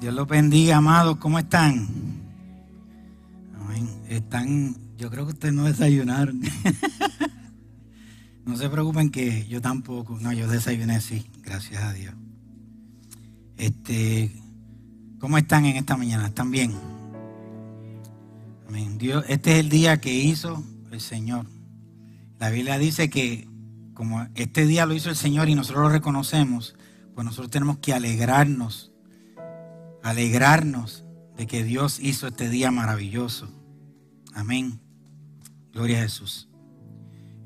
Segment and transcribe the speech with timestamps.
[0.00, 1.16] Dios los bendiga, amados.
[1.16, 1.88] ¿Cómo están?
[3.58, 3.88] Amén.
[4.08, 6.42] Están, yo creo que ustedes no desayunaron.
[8.44, 10.18] no se preocupen que yo tampoco.
[10.20, 12.14] No, yo desayuné sí, gracias a Dios.
[13.56, 14.30] Este,
[15.18, 16.26] ¿cómo están en esta mañana?
[16.26, 16.74] ¿Están bien?
[18.68, 18.98] Amén.
[18.98, 21.46] Dios, este es el día que hizo el Señor.
[22.38, 23.48] La Biblia dice que
[23.94, 26.76] como este día lo hizo el Señor y nosotros lo reconocemos,
[27.14, 28.85] pues nosotros tenemos que alegrarnos
[30.06, 31.04] alegrarnos
[31.36, 33.50] de que Dios hizo este día maravilloso.
[34.34, 34.80] Amén.
[35.72, 36.48] Gloria a Jesús.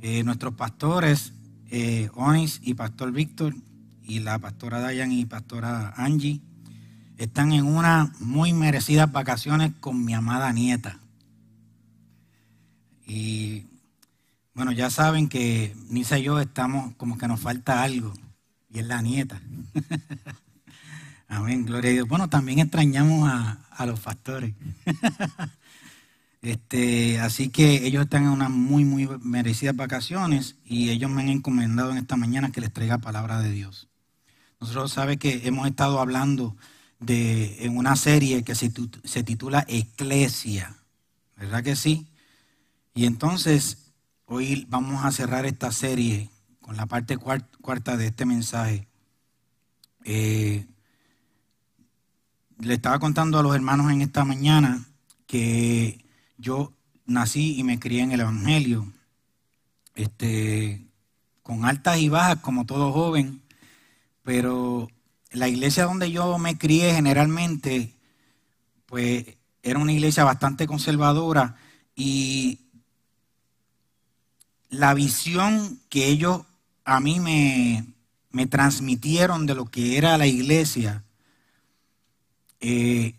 [0.02, 1.32] Eh, nuestros pastores,
[1.70, 3.54] eh, Onis y Pastor Víctor,
[4.02, 6.42] y la pastora Dayan y pastora Angie,
[7.16, 11.00] están en unas muy merecidas vacaciones con mi amada nieta.
[13.06, 13.68] Y
[14.54, 18.12] bueno, ya saben que Nisa y yo estamos como que nos falta algo,
[18.68, 19.40] y es la nieta.
[21.30, 22.08] Amén, gloria a Dios.
[22.08, 24.52] Bueno, también extrañamos a, los pastores.
[26.42, 31.28] este, así que ellos están en unas muy, muy merecidas vacaciones y ellos me han
[31.28, 33.88] encomendado en esta mañana que les traiga palabra de Dios.
[34.60, 36.56] Nosotros saben que hemos estado hablando
[36.98, 38.72] de, en una serie que se,
[39.04, 40.76] se titula Eclesia,
[41.36, 42.08] ¿verdad que sí?
[42.92, 43.92] Y entonces
[44.26, 46.28] hoy vamos a cerrar esta serie
[46.60, 48.88] con la parte cuarta de este mensaje.
[50.04, 50.66] Eh,
[52.60, 54.84] le estaba contando a los hermanos en esta mañana
[55.26, 56.04] que
[56.36, 56.72] yo
[57.06, 58.92] nací y me crié en el Evangelio,
[59.94, 60.86] este,
[61.42, 63.42] con altas y bajas como todo joven,
[64.22, 64.88] pero
[65.32, 67.94] la iglesia donde yo me crié generalmente,
[68.86, 69.24] pues
[69.62, 71.56] era una iglesia bastante conservadora
[71.94, 72.60] y
[74.68, 76.42] la visión que ellos
[76.84, 77.86] a mí me,
[78.30, 81.04] me transmitieron de lo que era la iglesia,
[82.60, 83.14] eh,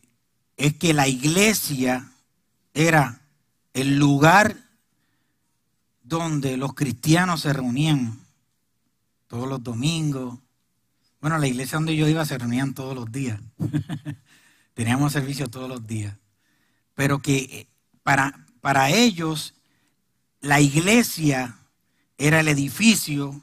[0.58, 2.12] es que la iglesia
[2.74, 3.22] era
[3.74, 4.56] el lugar
[6.04, 8.20] donde los cristianos se reunían
[9.28, 10.38] todos los domingos.
[11.22, 13.40] Bueno, la iglesia donde yo iba se reunían todos los días.
[14.74, 16.16] Teníamos servicio todos los días.
[16.96, 17.68] Pero que eh,
[18.04, 19.54] para, para ellos
[20.42, 21.58] la iglesia
[22.18, 23.42] era el edificio,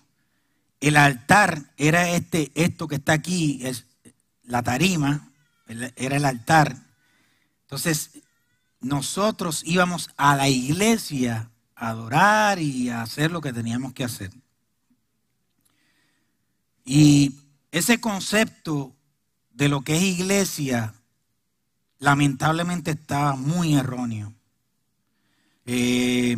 [0.81, 3.87] el altar era este, esto que está aquí, es
[4.45, 5.28] la tarima,
[5.69, 6.77] era el altar.
[7.63, 8.11] Entonces,
[8.81, 14.33] nosotros íbamos a la iglesia a adorar y a hacer lo que teníamos que hacer.
[16.85, 17.35] Y
[17.71, 18.97] ese concepto
[19.51, 20.95] de lo que es iglesia,
[21.99, 24.33] lamentablemente está muy erróneo.
[25.67, 26.37] Eh,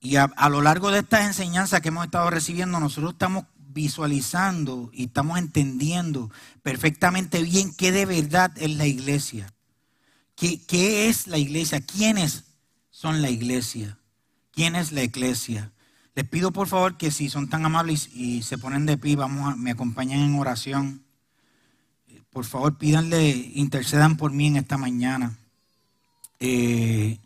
[0.00, 4.90] y a, a, lo largo de estas enseñanzas que hemos estado recibiendo, nosotros estamos visualizando
[4.92, 6.30] y estamos entendiendo
[6.62, 9.52] perfectamente bien qué de verdad es la iglesia.
[10.36, 11.80] ¿Qué, qué es la iglesia?
[11.80, 12.44] ¿Quiénes
[12.90, 13.98] son la iglesia?
[14.52, 15.72] ¿Quién es la iglesia?
[16.14, 19.52] Les pido por favor que si son tan amables y se ponen de pie, vamos
[19.52, 21.04] a, me acompañan en oración.
[22.30, 25.36] Por favor, pídanle, intercedan por mí en esta mañana.
[26.38, 27.18] Eh,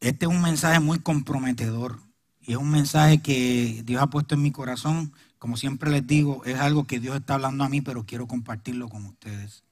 [0.00, 2.00] este es un mensaje muy comprometedor.
[2.48, 5.12] Y es un mensaje que Dios ha puesto en mi corazón.
[5.38, 8.88] Como siempre les digo, es algo que Dios está hablando a mí, pero quiero compartirlo
[8.88, 9.64] con ustedes.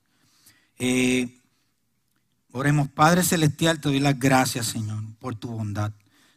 [0.78, 1.40] Eh,
[2.52, 5.90] oremos, Padre Celestial, te doy las gracias, Señor, por tu bondad.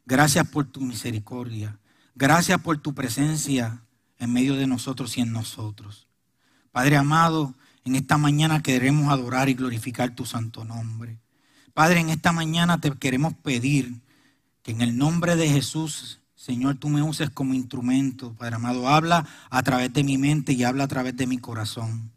[0.06, 1.78] Gracias por tu misericordia.
[2.16, 3.84] Gracias por tu presencia
[4.18, 6.08] en medio de nosotros y en nosotros.
[6.72, 7.54] Padre amado,
[7.84, 11.19] en esta mañana queremos adorar y glorificar tu santo nombre.
[11.74, 14.00] Padre, en esta mañana te queremos pedir
[14.63, 18.88] que en el nombre de Jesús Señor, tú me uses como instrumento, Padre amado.
[18.88, 22.13] Habla a través de mi mente y habla a través de mi corazón.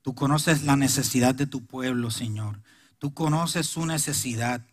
[0.00, 2.60] Tú conoces la necesidad de tu pueblo, Señor.
[3.00, 4.64] Tú conoces su necesidad.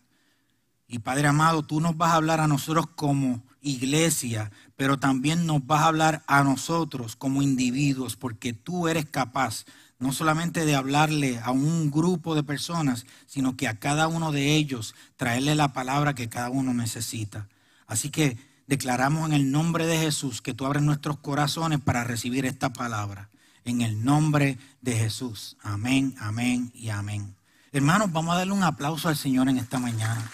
[0.86, 5.66] Y Padre amado, tú nos vas a hablar a nosotros como iglesia, pero también nos
[5.66, 9.64] vas a hablar a nosotros como individuos, porque tú eres capaz
[9.98, 14.54] no solamente de hablarle a un grupo de personas, sino que a cada uno de
[14.54, 17.48] ellos traerle la palabra que cada uno necesita.
[17.88, 22.46] Así que declaramos en el nombre de Jesús que tú abres nuestros corazones para recibir
[22.46, 23.28] esta palabra.
[23.64, 25.56] En el nombre de Jesús.
[25.62, 27.36] Amén, amén y amén.
[27.72, 30.28] Hermanos, vamos a darle un aplauso al Señor en esta mañana.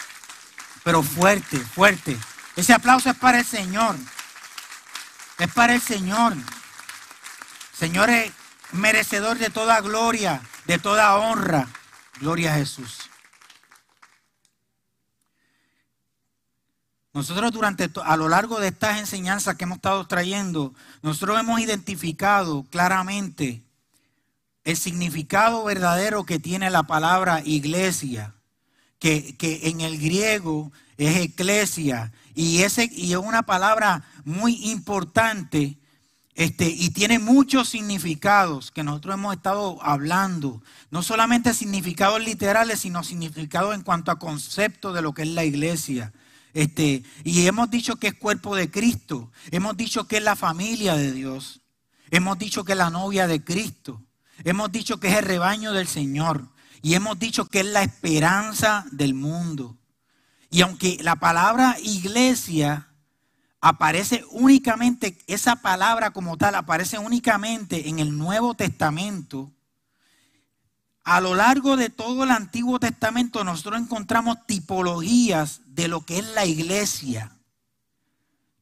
[0.83, 2.17] Pero fuerte, fuerte.
[2.57, 3.97] Ese aplauso es para el Señor.
[5.39, 6.35] Es para el Señor.
[7.73, 8.33] Señores,
[8.73, 11.69] merecedor de toda gloria, de toda honra.
[12.21, 12.98] Gloria a Jesús.
[17.19, 20.73] Nosotros durante a lo largo de estas enseñanzas que hemos estado trayendo,
[21.03, 23.65] nosotros hemos identificado claramente
[24.63, 28.35] el significado verdadero que tiene la palabra iglesia,
[29.01, 35.77] que, que en el griego es eclesia, y, ese, y es una palabra muy importante
[36.37, 40.63] este, y tiene muchos significados que nosotros hemos estado hablando.
[40.93, 45.45] No solamente significados literales, sino significados en cuanto a concepto de lo que es la
[45.45, 46.13] iglesia.
[46.55, 49.31] Este, y hemos dicho que es cuerpo de Cristo.
[49.51, 51.61] Hemos dicho que es la familia de Dios.
[52.11, 54.03] Hemos dicho que es la novia de Cristo.
[54.45, 56.49] Hemos dicho que es el rebaño del Señor.
[56.83, 59.77] Y hemos dicho que es la esperanza del mundo.
[60.51, 62.89] Y aunque la palabra iglesia
[63.61, 69.53] aparece únicamente, esa palabra como tal aparece únicamente en el Nuevo Testamento,
[71.09, 76.27] a lo largo de todo el Antiguo Testamento nosotros encontramos tipologías de lo que es
[76.35, 77.33] la iglesia.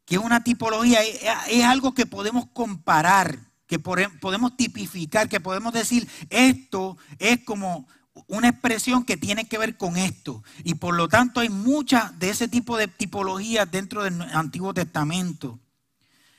[0.04, 6.08] Que es una tipología, es, algo que podemos comparar, que podemos tipificar, que podemos decir,
[6.30, 7.88] esto es como
[8.28, 10.44] una expresión que tiene que ver con esto.
[10.62, 15.58] Y por lo tanto hay muchas de ese tipo de tipologías dentro del Antiguo Testamento.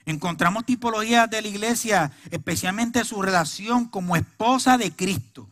[0.06, 5.50] Encontramos tipologías de la iglesia, especialmente su relación como esposa de Cristo.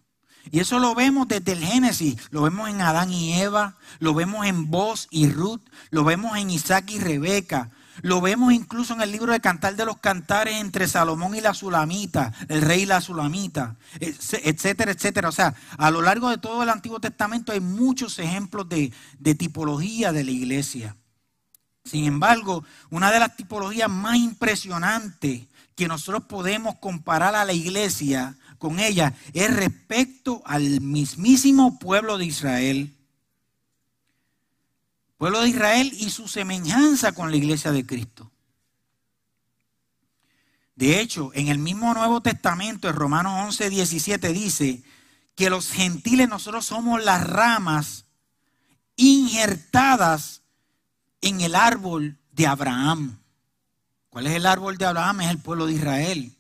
[0.52, 4.46] Y eso lo vemos desde el Génesis, lo vemos en Adán y Eva, lo vemos
[4.46, 7.72] en Boz y Ruth, lo vemos en Isaac y Rebeca,
[8.02, 11.54] lo vemos incluso en el libro de Cantar de los Cantares entre Salomón y la
[11.54, 15.30] Sulamita, el rey y la Sulamita, etcétera, etcétera.
[15.30, 18.92] O sea, a lo largo de todo el Antiguo Testamento hay muchos ejemplos de,
[19.36, 20.96] tipología de la iglesia.
[21.84, 25.44] Sin embargo, una de las tipologías más impresionantes
[25.76, 32.26] que nosotros podemos comparar a la iglesia con ella es respecto al mismísimo pueblo de
[32.26, 32.96] Israel
[35.18, 38.32] pueblo de Israel y su semejanza con la iglesia de Cristo.
[40.76, 44.84] De hecho, en el mismo Nuevo Testamento, en Romanos 11, 17, dice
[45.34, 48.06] que los gentiles nosotros somos las ramas
[48.98, 50.42] injertadas
[51.22, 53.18] en el árbol de Abraham.
[54.10, 55.22] ¿Cuál es el árbol de Abraham?
[55.22, 56.35] Es el pueblo de Israel.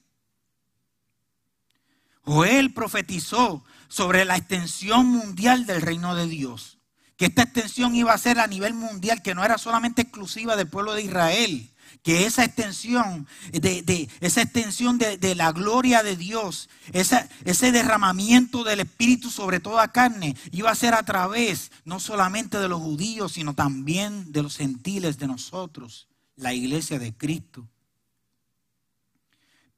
[2.25, 6.75] Joel profetizó sobre la extensión mundial del reino de Dios
[7.17, 10.67] que esta extensión iba a ser a nivel mundial, que no era solamente exclusiva del
[10.67, 11.69] pueblo de Israel,
[12.03, 19.31] que esa extensión de, esa extensión de, la gloria de Dios, ese derramamiento del Espíritu
[19.31, 24.31] sobre toda carne, iba a ser a través no solamente de los judíos, sino también
[24.31, 27.67] de los gentiles de nosotros, la iglesia de Cristo.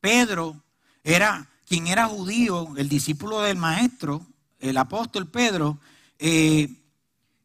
[0.01, 0.63] Pedro
[1.03, 4.25] era quien era judío, el discípulo del maestro,
[4.59, 5.79] el apóstol Pedro,
[6.17, 6.69] eh,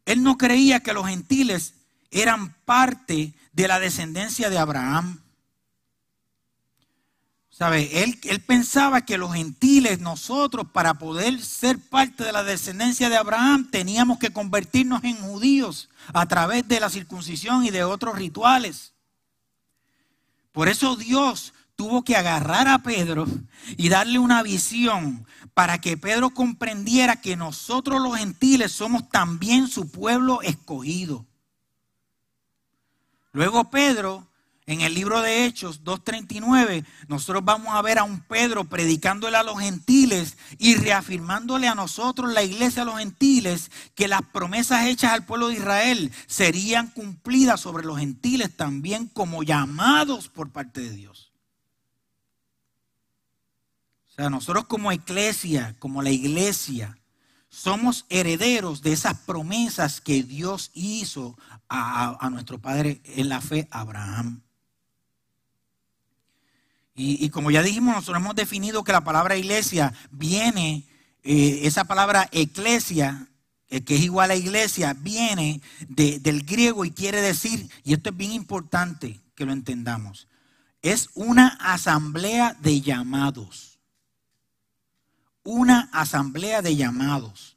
[0.06, 1.74] él no creía que los gentiles
[2.10, 5.20] eran parte de la descendencia de Abraham.
[7.50, 8.02] ¿Sabe?
[8.02, 13.16] Él, él, pensaba que los gentiles, nosotros, para poder ser parte de la descendencia de
[13.16, 18.92] Abraham, teníamos que convertirnos en judíos a través de la circuncisión y de otros rituales.
[20.52, 21.52] Por eso Dios
[21.82, 23.26] tuvo que agarrar a Pedro
[23.76, 29.90] y darle una visión para que Pedro comprendiera que nosotros los gentiles somos también su
[29.90, 31.26] pueblo escogido.
[33.32, 34.28] Luego Pedro,
[34.66, 39.42] en el libro de Hechos 2.39, nosotros vamos a ver a un Pedro predicándole a
[39.42, 45.10] los gentiles y reafirmándole a nosotros, la iglesia, a los gentiles, que las promesas hechas
[45.10, 50.90] al pueblo de Israel serían cumplidas sobre los gentiles también como llamados por parte de
[50.90, 51.31] Dios.
[54.12, 56.98] O sea, nosotros como iglesia, como la iglesia,
[57.48, 64.42] somos herederos de esas promesas que Dios hizo a, nuestro Padre en la fe, Abraham.
[66.94, 70.84] Y, como ya dijimos, nosotros hemos definido que la palabra iglesia viene,
[71.22, 73.28] eh, esa palabra eclesia,
[73.70, 78.16] eh, que es igual a iglesia, viene del griego y quiere decir, y esto es
[78.16, 80.28] bien importante que lo entendamos,
[80.82, 83.71] es una asamblea de llamados
[85.44, 87.56] una asamblea de llamados.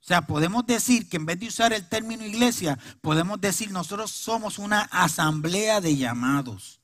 [0.00, 4.10] O sea, podemos decir que en vez de usar el término iglesia, podemos decir nosotros
[4.12, 6.80] somos una asamblea de llamados.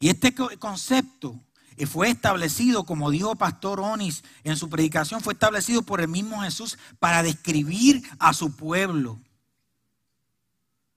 [0.00, 1.38] Y este concepto
[1.86, 6.78] fue establecido, como dijo Pastor Onis en su predicación, fue establecido por el mismo Jesús
[6.98, 9.20] para describir a su pueblo.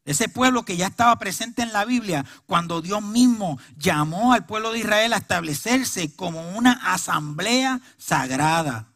[0.05, 4.71] Ese pueblo que ya estaba presente en la Biblia cuando Dios mismo llamó al pueblo
[4.71, 8.88] de Israel a establecerse como una asamblea sagrada.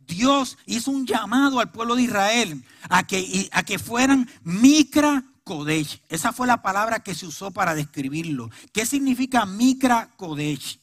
[0.00, 6.02] Dios hizo un llamado al pueblo de Israel a que, a que fueran Micra Kodesh.
[6.10, 8.50] Esa fue la palabra que se usó para describirlo.
[8.72, 10.80] ¿Qué significa Micra Kodesh?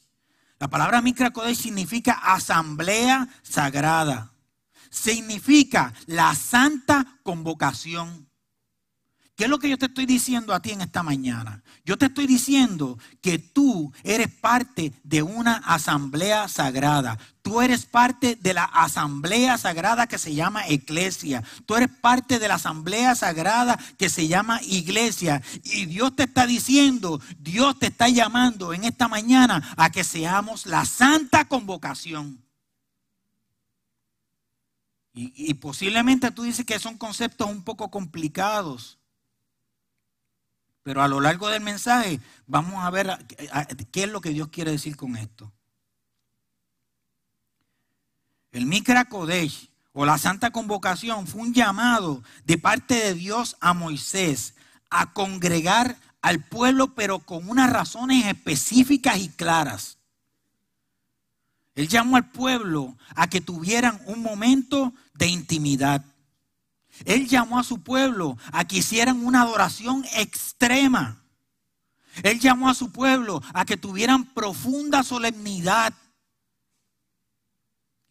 [0.58, 4.32] La palabra Micra Kodesh significa asamblea sagrada.
[4.90, 8.28] Significa la santa convocación.
[9.36, 11.64] ¿Qué es lo que yo te estoy diciendo a ti en esta mañana?
[11.84, 17.18] Yo te estoy diciendo que tú eres parte de una asamblea sagrada.
[17.42, 21.42] Tú eres parte de la asamblea sagrada que se llama iglesia.
[21.66, 25.42] Tú eres parte de la asamblea sagrada que se llama iglesia.
[25.64, 30.64] Y Dios te está diciendo, Dios te está llamando en esta mañana a que seamos
[30.64, 32.40] la santa convocación.
[35.12, 39.00] Y, y posiblemente tú dices que son conceptos un poco complicados.
[40.84, 43.10] Pero a lo largo del mensaje vamos a ver
[43.90, 45.50] qué es lo que Dios quiere decir con esto.
[48.52, 53.72] El Mikra Kodesh o la Santa Convocación fue un llamado de parte de Dios a
[53.72, 54.54] Moisés
[54.90, 59.96] a congregar al pueblo, pero con unas razones específicas y claras.
[61.74, 66.04] Él llamó al pueblo a que tuvieran un momento de intimidad.
[67.04, 71.22] Él llamó a su pueblo a que hicieran una adoración extrema.
[72.22, 75.92] Él llamó a su pueblo a que tuvieran profunda solemnidad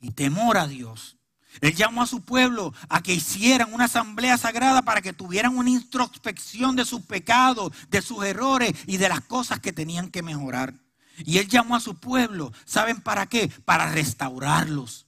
[0.01, 1.17] y temor a Dios.
[1.61, 5.69] Él llamó a su pueblo a que hicieran una asamblea sagrada para que tuvieran una
[5.69, 10.73] introspección de sus pecados, de sus errores y de las cosas que tenían que mejorar.
[11.19, 13.49] Y él llamó a su pueblo, ¿saben para qué?
[13.65, 15.05] Para restaurarlos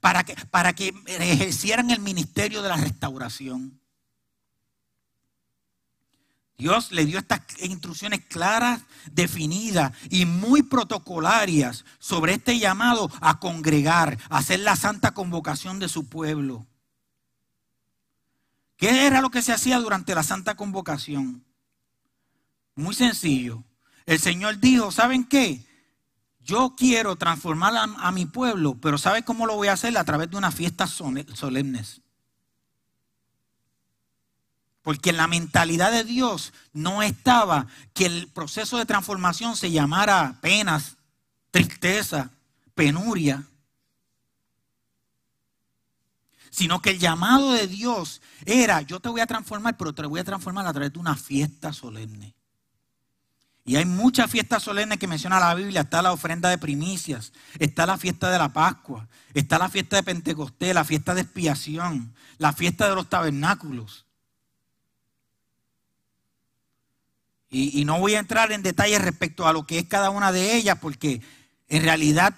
[0.00, 3.80] para que, para que ejercieran el ministerio de la restauración.
[6.58, 14.16] Dios le dio estas instrucciones claras, definidas y muy protocolarias sobre este llamado a congregar,
[14.28, 16.64] a hacer la santa convocación de su pueblo.
[18.76, 21.44] ¿Qué era lo que se hacía durante la santa convocación?
[22.74, 23.64] Muy sencillo.
[24.06, 25.64] El Señor dijo, ¿saben qué?
[26.44, 29.96] Yo quiero transformar a, mi pueblo, pero ¿sabe cómo lo voy a hacer?
[29.96, 32.00] A través de unas fiestas solemnes.
[34.82, 40.38] Porque en la mentalidad de Dios no estaba que el proceso de transformación se llamara
[40.40, 40.96] penas,
[41.52, 42.30] tristeza,
[42.74, 43.44] penuria.
[46.50, 50.18] Sino que el llamado de Dios era, yo te voy a transformar, pero te voy
[50.18, 52.34] a transformar a través de una fiesta solemne.
[53.64, 55.82] Y hay muchas fiestas solemnes que menciona la Biblia.
[55.82, 60.02] Está la ofrenda de primicias, está la fiesta de la Pascua, está la fiesta de
[60.02, 64.06] Pentecostés, la fiesta de expiación, la fiesta de los tabernáculos.
[67.54, 70.56] Y, no voy a entrar en detalles respecto a lo que es cada una de
[70.56, 71.20] ellas, porque
[71.68, 72.34] en realidad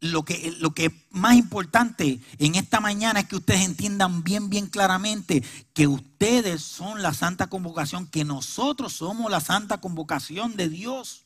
[0.00, 4.48] lo que, lo que es más importante en esta mañana es que ustedes entiendan bien,
[4.48, 5.42] bien claramente
[5.74, 11.24] que ustedes son la santa convocación, que nosotros somos la santa convocación de Dios.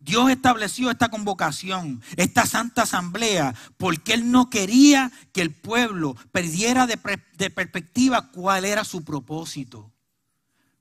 [0.00, 6.86] Dios estableció esta convocación, esta santa asamblea, porque Él no quería que el pueblo perdiera
[6.86, 9.92] de, perspectiva cuál era su propósito.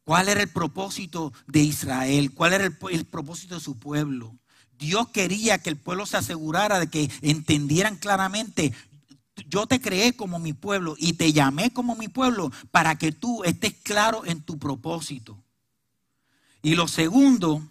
[0.05, 2.33] ¿Cuál era el propósito de Israel?
[2.33, 4.35] ¿Cuál era el propósito de su pueblo?
[4.79, 8.73] Dios quería que el pueblo se asegurara de que entendieran claramente,
[9.47, 13.43] yo te creé como mi pueblo y te llamé como mi pueblo para que tú
[13.43, 15.37] estés claro en tu propósito.
[16.61, 17.61] Y lo segundo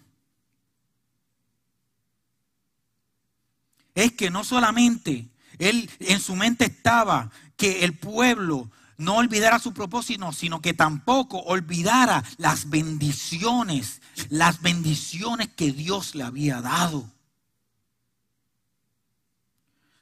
[3.95, 9.73] es que no solamente él en su mente estaba que el pueblo no olvidara su
[9.73, 17.09] propósito, sino que tampoco olvidara las bendiciones, las bendiciones que Dios le había dado.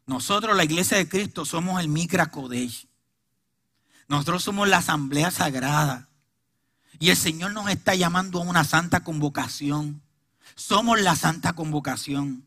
[0.08, 2.88] Nosotros, la iglesia de Cristo, somos el Micra Kodesh.
[4.08, 6.10] Nosotros somos la asamblea sagrada.
[6.98, 10.02] Y el Señor nos está llamando a una santa convocación.
[10.56, 12.47] Somos la santa convocación.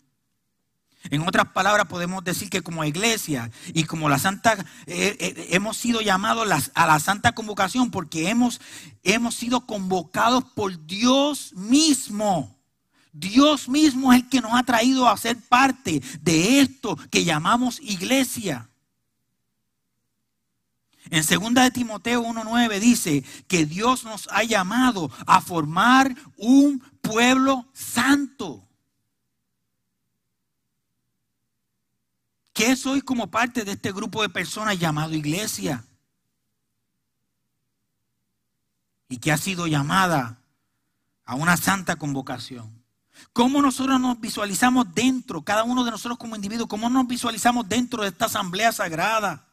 [1.05, 4.53] En otras palabras, podemos decir que como iglesia y como la santa,
[4.87, 8.61] eh, eh, hemos sido llamados a la santa convocación porque hemos,
[9.03, 12.59] hemos sido convocados por Dios mismo.
[13.13, 17.81] Dios mismo es el que nos ha traído a ser parte de esto que llamamos
[17.81, 18.69] iglesia.
[21.09, 27.67] En 2 de Timoteo 1.9 dice que Dios nos ha llamado a formar un pueblo
[27.73, 28.70] santo.
[32.61, 35.83] ¿Qué soy como parte de este grupo de personas llamado iglesia?
[39.09, 40.43] Y que ha sido llamada
[41.25, 42.85] a una santa convocación.
[43.33, 48.03] ¿Cómo nosotros nos visualizamos dentro, cada uno de nosotros como individuos, cómo nos visualizamos dentro
[48.03, 49.49] de esta asamblea sagrada?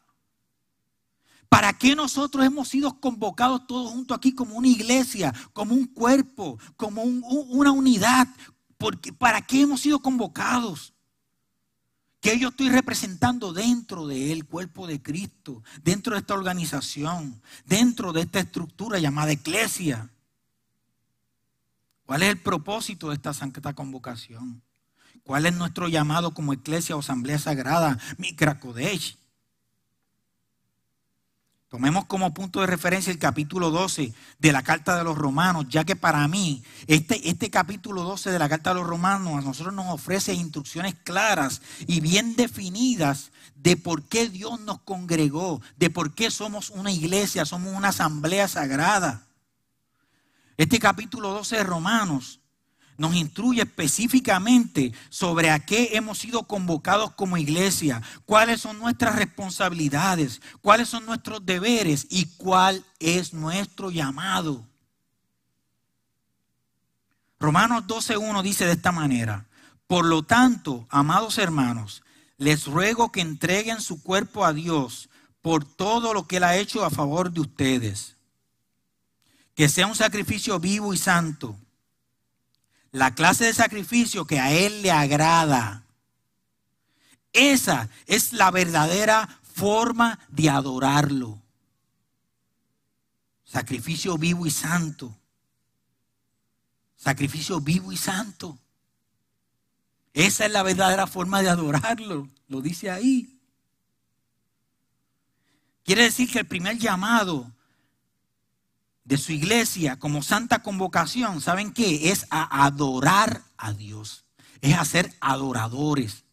[1.48, 6.58] ¿Para qué nosotros hemos sido convocados todos juntos aquí como una iglesia, como un cuerpo,
[6.76, 8.28] como una unidad?
[8.76, 10.92] Porque, ¿Para qué hemos sido convocados?
[12.20, 18.22] Que yo estoy representando dentro del cuerpo de Cristo, dentro de esta organización, dentro de
[18.22, 20.10] esta estructura llamada iglesia.
[22.04, 24.62] ¿Cuál es el propósito de esta santa convocación?
[25.22, 27.98] ¿Cuál es nuestro llamado como iglesia o asamblea sagrada?
[28.16, 29.18] Mikra Kodesh.
[31.68, 35.84] Tomemos como punto de referencia el capítulo 12 de la carta de los romanos, ya
[35.84, 39.74] que para mí este, este capítulo 12 de la carta de los romanos a nosotros
[39.74, 46.14] nos ofrece instrucciones claras y bien definidas de por qué Dios nos congregó, de por
[46.14, 49.26] qué somos una iglesia, somos una asamblea sagrada.
[50.56, 52.40] Este capítulo 12 de Romanos
[52.98, 60.42] nos instruye específicamente sobre a qué hemos sido convocados como iglesia, cuáles son nuestras responsabilidades,
[60.60, 64.68] cuáles son nuestros deberes y cuál es nuestro llamado.
[67.40, 69.46] Romanos 12.1 dice de esta manera,
[69.86, 72.02] por lo tanto, amados hermanos,
[72.36, 75.08] les ruego que entreguen su cuerpo a Dios
[75.40, 78.18] por todo lo que Él ha hecho a favor de ustedes
[79.58, 81.58] que sea un sacrificio vivo y santo.
[82.92, 85.84] La clase de sacrificio que a Él le agrada.
[87.32, 91.42] Esa es la verdadera forma de adorarlo.
[93.44, 95.16] Sacrificio vivo y santo.
[96.96, 98.58] Sacrificio vivo y santo.
[100.12, 102.28] Esa es la verdadera forma de adorarlo.
[102.48, 103.38] Lo dice ahí.
[105.84, 107.50] Quiere decir que el primer llamado
[109.08, 112.10] de su iglesia como santa convocación, ¿saben qué?
[112.10, 114.26] Es a adorar a Dios.
[114.60, 116.24] Es a ser adoradores.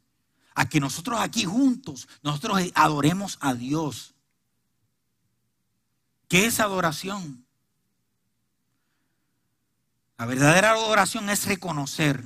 [0.53, 4.13] A que nosotros aquí juntos, nosotros adoremos a Dios.
[6.27, 7.45] ¿Qué es adoración?
[10.17, 12.25] La verdadera adoración es reconocer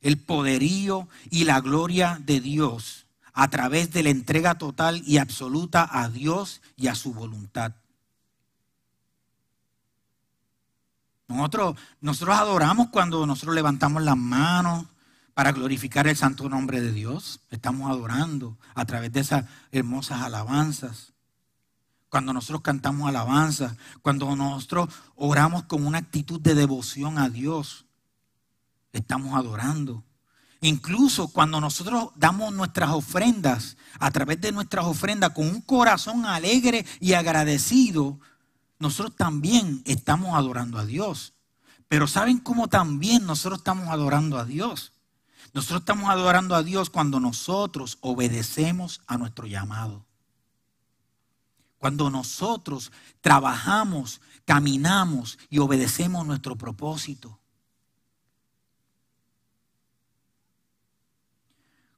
[0.00, 5.88] el poderío y la gloria de Dios a través de la entrega total y absoluta
[5.88, 7.74] a Dios y a su voluntad.
[11.28, 14.86] Nosotros, nosotros adoramos cuando nosotros levantamos las manos
[15.32, 17.40] para glorificar el santo nombre de Dios.
[17.50, 21.12] Estamos adorando a través de esas hermosas alabanzas.
[22.08, 27.86] Cuando nosotros cantamos alabanzas, cuando nosotros oramos con una actitud de devoción a Dios,
[28.92, 30.04] estamos adorando.
[30.60, 36.86] Incluso cuando nosotros damos nuestras ofrendas, a través de nuestras ofrendas, con un corazón alegre
[37.00, 38.20] y agradecido,
[38.84, 41.32] nosotros también estamos adorando a Dios.
[41.88, 44.92] Pero ¿saben cómo también nosotros estamos adorando a Dios?
[45.54, 50.04] Nosotros estamos adorando a Dios cuando nosotros obedecemos a nuestro llamado.
[51.78, 52.92] Cuando nosotros
[53.22, 57.38] trabajamos, caminamos y obedecemos nuestro propósito.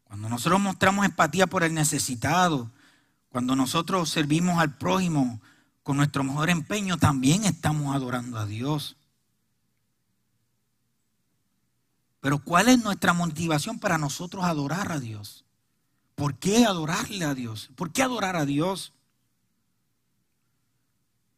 [0.05, 2.71] Cuando nosotros mostramos empatía por el necesitado,
[3.31, 5.41] cuando nosotros servimos al prójimo
[5.87, 8.97] con nuestro mejor empeño, también estamos adorando a Dios.
[12.21, 15.45] Pero ¿cuál es nuestra motivación para nosotros adorar a Dios?
[16.17, 17.71] ¿Por qué adorarle a Dios?
[17.77, 18.95] ¿Por qué adorar a Dios?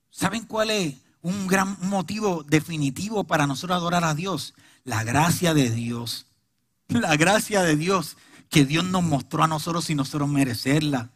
[0.09, 4.55] ¿Saben cuál es un gran motivo definitivo para nosotros adorar a Dios?
[4.83, 6.25] La gracia de Dios.
[6.89, 8.17] La gracia de Dios
[8.49, 11.11] que Dios nos mostró a nosotros sin nosotros merecerla.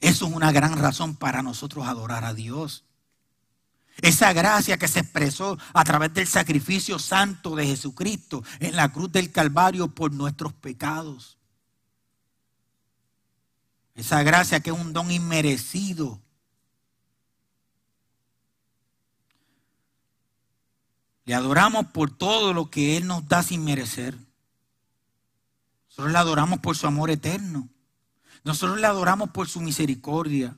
[0.00, 2.84] Eso es una gran razón para nosotros adorar a Dios.
[4.00, 9.10] Esa gracia que se expresó a través del sacrificio santo de Jesucristo en la cruz
[9.10, 11.36] del Calvario por nuestros pecados.
[13.96, 16.20] Esa gracia que es un don inmerecido.
[21.24, 24.16] Le adoramos por todo lo que Él nos da sin merecer.
[25.88, 27.68] Nosotros le adoramos por su amor eterno.
[28.48, 30.56] Nosotros le adoramos por su misericordia.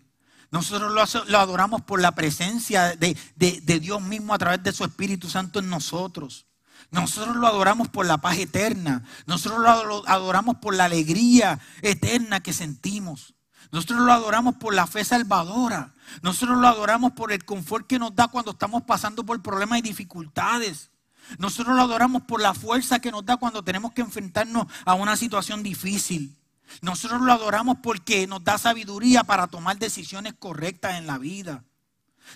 [0.52, 0.92] Nosotros
[1.28, 5.58] lo, adoramos por la presencia de, de Dios mismo a través de su Espíritu Santo
[5.58, 6.46] en nosotros.
[6.92, 9.02] Nosotros lo adoramos por la paz eterna.
[9.26, 13.34] Nosotros lo adoramos por la alegría eterna que sentimos.
[13.72, 15.92] Nosotros lo adoramos por la fe salvadora.
[16.22, 19.82] Nosotros lo adoramos por el confort que nos da cuando estamos pasando por problemas y
[19.82, 20.92] dificultades.
[21.38, 25.16] Nosotros lo adoramos por la fuerza que nos da cuando tenemos que enfrentarnos a una
[25.16, 26.39] situación difícil.
[26.82, 31.64] Nosotros lo adoramos porque nos da sabiduría para tomar decisiones correctas en la vida.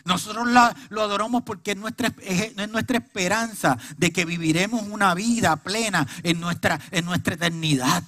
[0.05, 0.49] Nosotros
[0.89, 6.41] lo adoramos porque es nuestra, es nuestra esperanza de que viviremos una vida plena en
[6.41, 8.03] nuestra, en nuestra eternidad.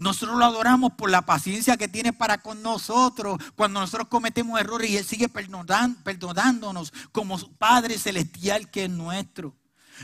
[0.00, 4.90] Nosotros lo adoramos por la paciencia que tiene para con nosotros cuando nosotros cometemos errores
[4.90, 9.54] y Él sigue perdonándonos como Padre Celestial que es nuestro.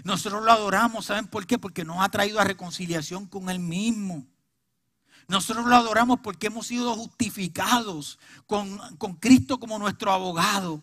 [0.04, 1.58] Nosotros lo adoramos, ¿saben por qué?
[1.58, 4.26] Porque nos ha traído a reconciliación con Él mismo.
[5.28, 10.82] Nosotros lo adoramos porque hemos sido justificados con, con Cristo como nuestro abogado.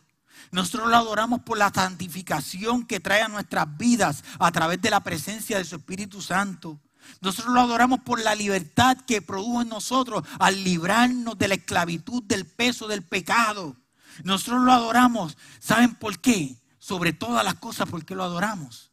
[0.52, 5.00] Nosotros lo adoramos por la santificación que trae a nuestras vidas a través de la
[5.00, 6.80] presencia de su Espíritu Santo.
[7.22, 12.22] Nosotros lo adoramos por la libertad que produjo en nosotros al librarnos de la esclavitud,
[12.24, 13.76] del peso del pecado.
[14.24, 15.38] Nosotros lo adoramos.
[15.60, 16.56] ¿Saben por qué?
[16.78, 18.92] Sobre todas las cosas, ¿por qué lo adoramos?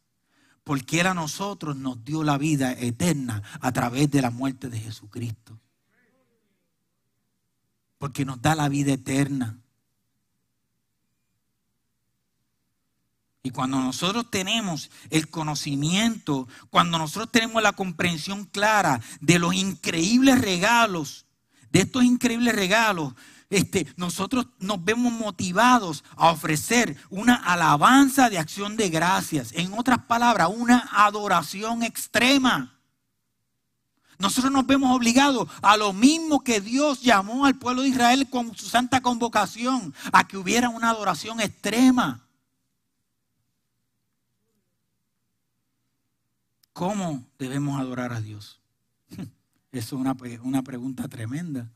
[0.65, 4.79] Porque Él a nosotros nos dio la vida eterna a través de la muerte de
[4.79, 5.59] Jesucristo.
[7.99, 9.59] Porque nos da la vida eterna.
[13.45, 20.41] Y cuando nosotros tenemos el conocimiento, cuando nosotros tenemos la comprensión clara de los increíbles
[20.41, 21.27] regalos,
[21.71, 23.15] de estos increíbles regalos,
[23.53, 29.53] este, nosotros nos vemos motivados a ofrecer una alabanza de acción de gracias.
[29.53, 32.79] En otras palabras, una adoración extrema.
[34.19, 38.57] Nosotros nos vemos obligados a lo mismo que Dios llamó al pueblo de Israel con
[38.57, 42.27] su santa convocación, a que hubiera una adoración extrema.
[46.73, 48.61] ¿Cómo debemos adorar a Dios?
[49.73, 51.69] Eso es una, pregunta tremenda.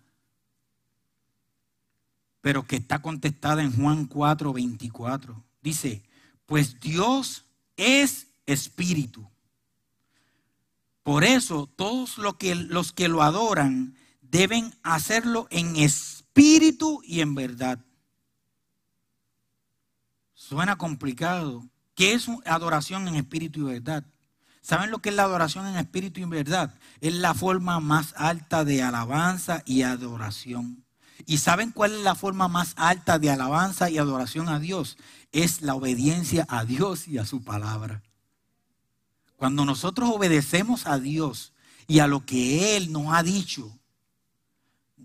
[2.46, 5.44] Pero que está contestada en Juan 4, 24.
[5.62, 6.04] Dice,
[6.46, 7.44] pues Dios
[7.76, 9.28] es espíritu.
[11.02, 17.34] Por eso todos los que, los que lo adoran deben hacerlo en espíritu y en
[17.34, 17.84] verdad.
[20.32, 21.68] Suena complicado.
[21.96, 24.04] ¿Qué es adoración en espíritu y verdad?
[24.60, 26.78] ¿Saben lo que es la adoración en espíritu y en verdad?
[27.00, 30.85] Es la forma más alta de alabanza y adoración.
[31.24, 34.98] ¿Y saben cuál es la forma más alta de alabanza y adoración a Dios?
[35.32, 38.02] Es la obediencia a Dios y a su palabra.
[39.36, 41.52] Cuando nosotros obedecemos a Dios
[41.86, 43.78] y a lo que Él nos ha dicho,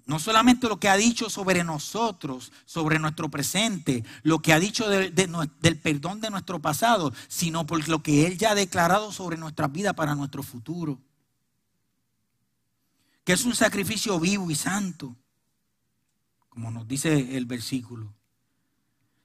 [0.06, 4.90] no solamente lo que ha dicho sobre nosotros, sobre nuestro presente, lo que ha dicho
[4.90, 9.68] del perdón de nuestro pasado, sino por lo que Él ya ha declarado sobre nuestra
[9.68, 11.00] vida para nuestro futuro.
[13.24, 15.16] Que es un sacrificio vivo y santo,
[16.52, 18.14] como nos dice el versículo.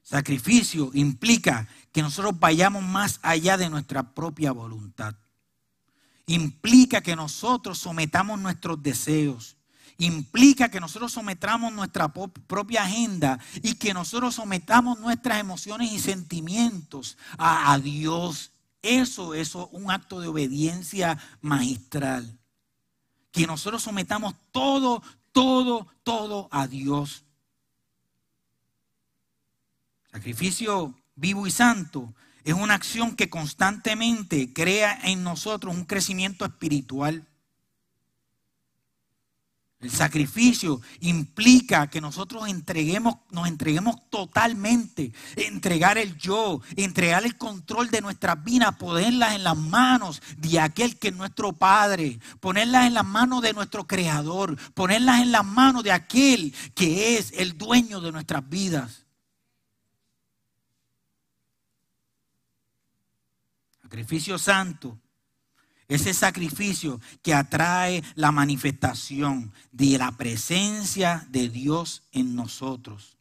[0.02, 5.16] Sacrificio implica que nosotros vayamos más allá de nuestra propia voluntad.
[6.26, 9.56] Implica que nosotros sometamos nuestros deseos
[9.98, 17.16] implica que nosotros sometamos nuestra propia agenda y que nosotros sometamos nuestras emociones y sentimientos
[17.38, 18.52] a, Dios.
[18.82, 22.38] Eso es un acto de obediencia magistral.
[23.32, 25.02] Que nosotros sometamos todo,
[25.36, 27.26] todo, todo a Dios.
[30.10, 37.28] Sacrificio vivo y santo es una acción que constantemente crea en nosotros un crecimiento espiritual.
[39.78, 47.90] El sacrificio implica que nosotros entreguemos, nos entreguemos totalmente, entregar el yo, entregar el control
[47.90, 52.94] de nuestras vidas, ponerlas en las manos de aquel que es nuestro Padre, ponerlas en
[52.94, 58.00] las manos de nuestro Creador, ponerlas en las manos de aquel que es el dueño
[58.00, 59.04] de nuestras vidas.
[63.82, 64.98] Sacrificio santo
[65.88, 73.16] ese sacrificio que atrae la manifestación de la presencia de Dios en nosotros.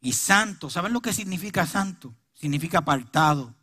[0.00, 2.14] Y santo, ¿saben lo que significa santo?
[2.34, 3.54] Significa apartado,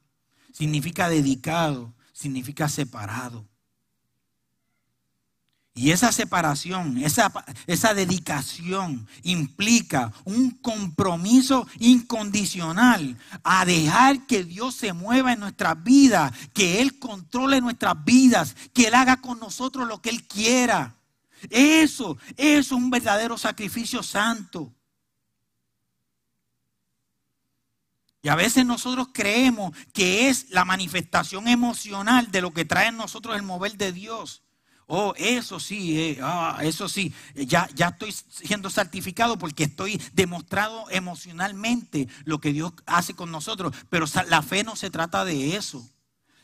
[0.51, 3.47] significa dedicado, significa separado.
[5.75, 7.31] Y esa separación, esa,
[7.65, 16.31] esa, dedicación implica un compromiso incondicional a dejar que Dios se mueva en nuestras vidas,
[16.53, 20.95] que Él controle nuestras vidas, que Él haga con nosotros lo que Él quiera.
[21.49, 24.71] Eso, eso es un verdadero sacrificio santo.
[28.21, 32.97] Y a veces nosotros creemos que es la manifestación emocional de lo que trae en
[32.97, 34.43] nosotros el mover de Dios.
[34.87, 40.89] Oh, eso sí, eh, ah, eso sí, ya, ya estoy siendo certificado porque estoy demostrado
[40.89, 43.73] emocionalmente lo que Dios hace con nosotros.
[43.89, 45.89] Pero la fe no se trata de eso.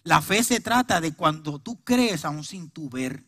[0.04, 3.24] La fe se trata de cuando tú crees aún sin tu ver.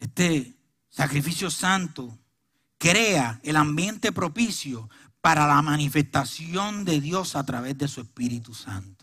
[0.00, 0.56] Este
[0.90, 2.18] sacrificio santo
[2.76, 9.01] crea el ambiente propicio para la manifestación de Dios a través de su Espíritu Santo.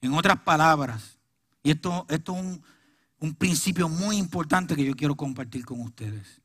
[0.00, 1.18] En otras palabras,
[1.62, 6.40] y esto, es un principio muy importante que yo quiero compartir con ustedes.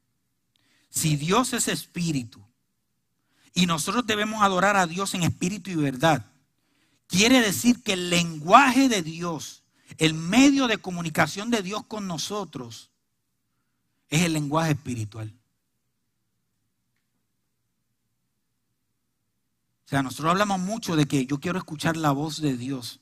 [0.90, 2.42] Si Dios es espíritu
[3.54, 6.26] y nosotros debemos adorar a Dios en espíritu y verdad,
[7.08, 9.64] quiere decir que el lenguaje de Dios,
[9.98, 12.92] el medio de comunicación de Dios con nosotros,
[14.10, 15.34] es el lenguaje espiritual.
[19.86, 23.02] O sea, nosotros hablamos mucho de que yo quiero escuchar la voz de Dios.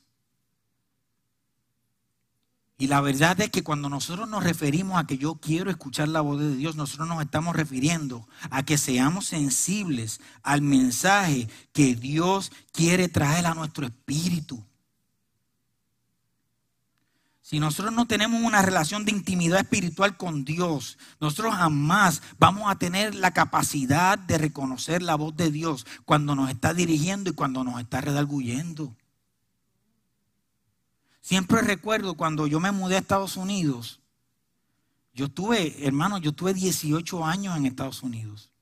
[2.84, 6.20] Y la verdad es que cuando nosotros nos referimos a que yo quiero escuchar la
[6.20, 12.52] voz de Dios, nosotros nos estamos refiriendo a que seamos sensibles al mensaje que Dios
[12.72, 14.62] quiere traer a nuestro espíritu.
[17.40, 22.76] Si nosotros no tenemos una relación de intimidad espiritual con Dios, nosotros jamás vamos a
[22.76, 27.64] tener la capacidad de reconocer la voz de Dios cuando nos está dirigiendo y cuando
[27.64, 28.94] nos está redarguyendo.
[31.24, 33.98] Siempre recuerdo cuando yo me mudé a Estados Unidos,
[35.14, 38.52] yo tuve, hermano, yo tuve 18 años en Estados Unidos.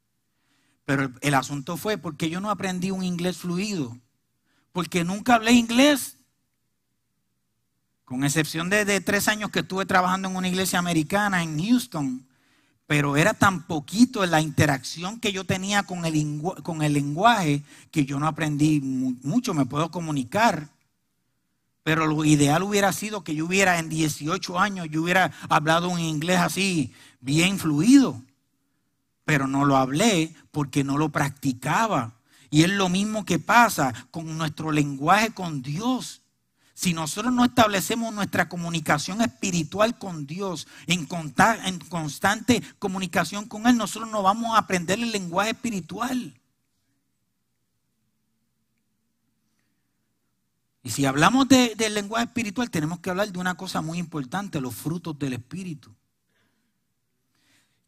[0.84, 3.98] Pero el, asunto fue porque yo no aprendí un inglés fluido,
[4.70, 6.18] porque nunca hablé inglés
[8.04, 12.28] con excepción de, tres años que estuve trabajando en una iglesia americana en Houston,
[12.86, 18.04] pero era tan poquito la interacción que yo tenía con el, con el lenguaje que
[18.04, 20.68] yo no aprendí mucho, me puedo comunicar.
[21.82, 25.98] Pero lo ideal hubiera sido que yo hubiera en 18 años, yo hubiera hablado un
[25.98, 28.22] inglés así, bien fluido.
[29.24, 32.14] Pero no lo hablé porque no lo practicaba.
[32.50, 36.22] Y es lo mismo que pasa con nuestro lenguaje con Dios.
[36.74, 44.10] Si nosotros no establecemos nuestra comunicación espiritual con Dios, en, constante comunicación con Él, nosotros
[44.10, 46.34] no vamos a aprender el lenguaje espiritual.
[50.82, 54.74] Y si hablamos del lenguaje espiritual, tenemos que hablar de una cosa muy importante, los
[54.74, 55.94] frutos del Espíritu.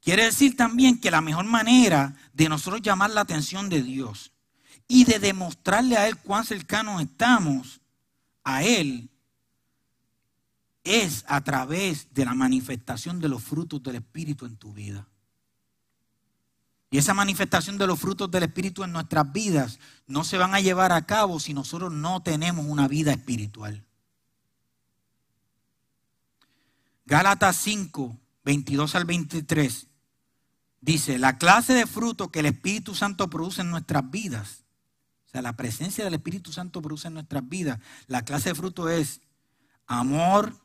[0.01, 4.33] Quiere decir también que la mejor manera de nosotros llamar la atención de Dios
[4.87, 7.81] y de demostrarle a Él cuán cercanos estamos
[8.45, 9.09] a Él
[10.85, 15.09] es a través de la manifestación de los frutos del Espíritu en tu vida.
[16.95, 20.61] Y esa manifestación de los frutos del Espíritu en nuestras vidas no se van a
[20.61, 23.85] llevar a cabo si nosotros no tenemos una vida espiritual.
[27.05, 29.89] Gálatas 5, 22 al 23
[30.83, 34.63] dice, la clase de fruto que el Espíritu Santo produce en nuestras vidas
[35.43, 37.81] la presencia del Espíritu Santo produce en nuestras vidas.
[38.07, 39.21] La clase de fruto es
[39.89, 40.57] amor,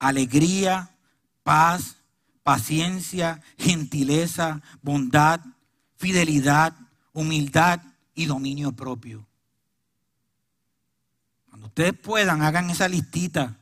[0.00, 0.96] alegría,
[1.44, 1.98] paz,
[2.46, 5.40] paciencia, gentileza, bondad,
[5.96, 6.76] fidelidad,
[7.12, 7.82] humildad
[8.14, 9.26] y dominio propio.
[11.48, 13.58] Cuando ustedes puedan, hagan esa listita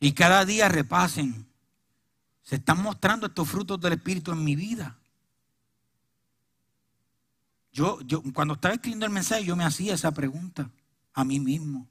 [0.00, 1.46] y cada día repasen.
[2.42, 4.98] Se están mostrando estos frutos del Espíritu en mi vida.
[7.72, 10.68] Yo, yo, cuando estaba escribiendo el mensaje, yo me hacía esa pregunta
[11.12, 11.86] a mí mismo.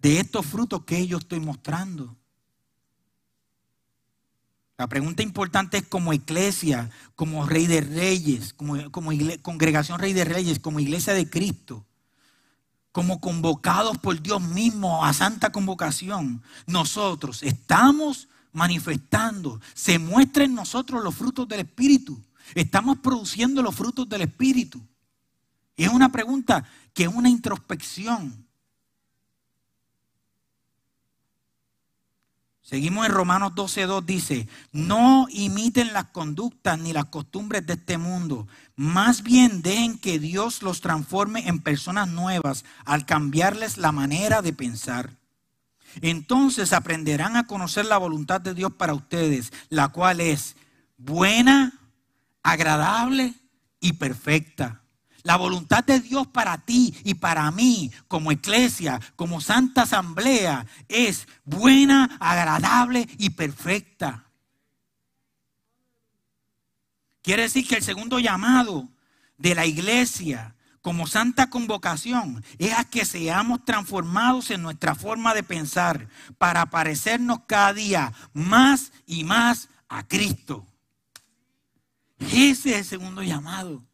[0.00, 2.16] De estos frutos que yo estoy mostrando.
[4.78, 9.10] La pregunta importante es como iglesia, como rey de reyes, como, como
[9.42, 11.84] congregación rey de reyes, como iglesia de Cristo,
[12.92, 21.02] como convocados por Dios mismo a santa convocación, nosotros estamos manifestando, se muestran en nosotros
[21.02, 22.24] los frutos del Espíritu.
[22.54, 24.80] Estamos produciendo los frutos del Espíritu.
[25.74, 26.64] Y es una pregunta
[26.94, 28.47] que es una introspección.
[32.68, 38.46] Seguimos en Romanos 12.2, dice, no imiten las conductas ni las costumbres de este mundo,
[38.76, 44.52] más bien dejen que Dios los transforme en personas nuevas al cambiarles la manera de
[44.52, 45.16] pensar.
[46.02, 50.54] Entonces aprenderán a conocer la voluntad de Dios para ustedes, la cual es
[50.98, 51.72] buena,
[52.42, 53.32] agradable
[53.80, 54.82] y perfecta.
[55.22, 61.26] La voluntad de Dios para ti y para mí como iglesia, como santa asamblea, es
[61.44, 64.24] buena, agradable y perfecta.
[67.22, 68.88] Quiere decir que el segundo llamado
[69.36, 75.42] de la iglesia como santa convocación es a que seamos transformados en nuestra forma de
[75.42, 80.66] pensar para parecernos cada día más y más a Cristo.
[82.18, 83.87] Ese es el segundo llamado.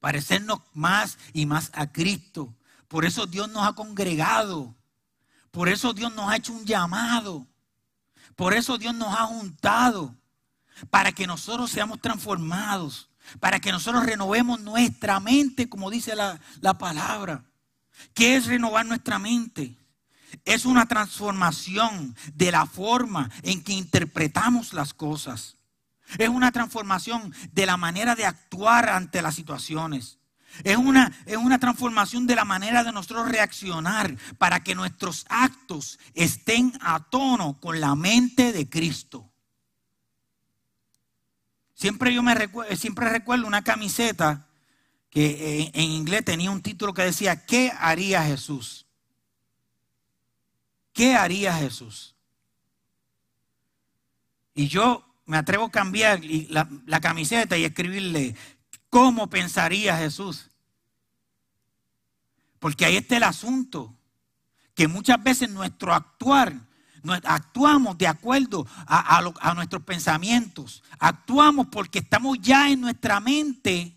[0.00, 2.54] Parecernos más y más a Cristo.
[2.88, 4.74] Por eso Dios nos ha congregado.
[5.50, 7.46] Por eso Dios nos ha hecho un llamado.
[8.34, 10.14] Por eso Dios nos ha juntado.
[10.90, 13.08] Para que nosotros seamos transformados.
[13.40, 17.44] Para que nosotros renovemos nuestra mente, como dice la, la palabra.
[18.14, 19.76] ¿Qué es renovar nuestra mente?
[20.44, 25.55] Es una transformación de la forma en que interpretamos las cosas.
[26.18, 30.18] Es una transformación de la manera de actuar ante las situaciones.
[30.64, 35.98] Es una, es una transformación de la manera de nosotros reaccionar para que nuestros actos
[36.14, 39.30] estén a tono con la mente de Cristo.
[41.74, 44.46] Siempre yo me recuerdo, siempre recuerdo una camiseta
[45.10, 48.86] que en, en inglés tenía un título que decía, ¿qué haría Jesús?
[50.94, 52.14] ¿Qué haría Jesús?
[54.54, 58.34] Y yo me atrevo a cambiar la, camiseta y escribirle,
[58.88, 60.50] ¿cómo pensaría Jesús?
[62.60, 63.94] Porque ahí está el asunto,
[64.74, 66.54] que muchas veces nuestro actuar,
[67.24, 73.96] actuamos de acuerdo a, nuestros pensamientos, actuamos porque estamos ya en nuestra mente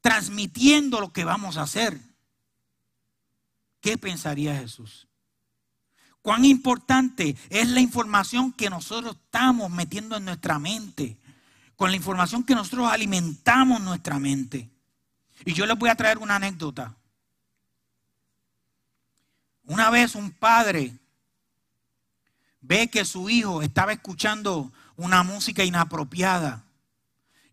[0.00, 2.00] transmitiendo lo que vamos a hacer.
[3.80, 5.09] ¿Qué pensaría Jesús?
[6.22, 11.16] Cuán importante es la información que nosotros estamos metiendo en nuestra mente,
[11.76, 14.68] con la información que nosotros alimentamos nuestra mente.
[15.44, 16.94] Y yo les voy a traer una anécdota.
[19.64, 20.98] Una vez un padre
[22.60, 26.64] ve que su hijo estaba escuchando una música inapropiada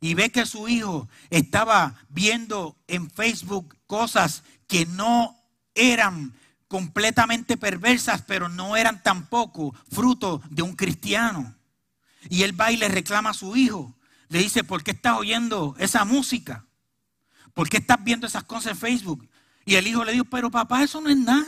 [0.02, 5.38] y ve que su hijo estaba viendo en Facebook cosas que no
[5.74, 6.34] eran
[6.68, 11.56] completamente perversas, pero no eran tampoco fruto de un cristiano.
[12.30, 13.96] Y él va y le reclama a su hijo.
[14.30, 16.66] Le dice, ¿por qué estás oyendo esa música?
[17.54, 19.28] ¿Por qué estás viendo esas cosas en Facebook?
[19.66, 21.46] Y el hijo le dijo, pero papá, eso no es nada.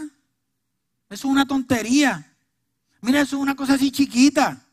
[1.09, 2.33] Eso es una tontería.
[3.01, 4.65] Mira, eso es una cosa así chiquita.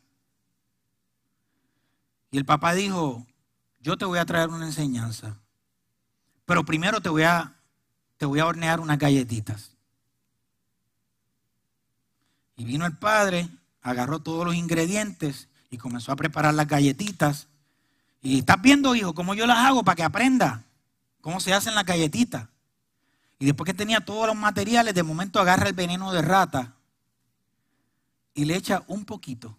[2.31, 3.25] Y el papá dijo,
[3.79, 5.37] yo te voy a traer una enseñanza.
[6.45, 7.55] Pero primero te voy a,
[8.17, 9.76] te voy a hornear unas galletitas.
[12.57, 13.47] Y vino el padre,
[13.81, 17.47] agarró todos los ingredientes y comenzó a preparar las galletitas.
[18.21, 20.63] Y estás viendo, hijo, cómo yo las hago para que aprenda
[21.27, 22.47] cómo se hacen las galletitas.
[23.37, 26.73] Y después que tenía todos los materiales, de momento agarra el veneno de rata
[28.33, 29.57] y le echa un poquito.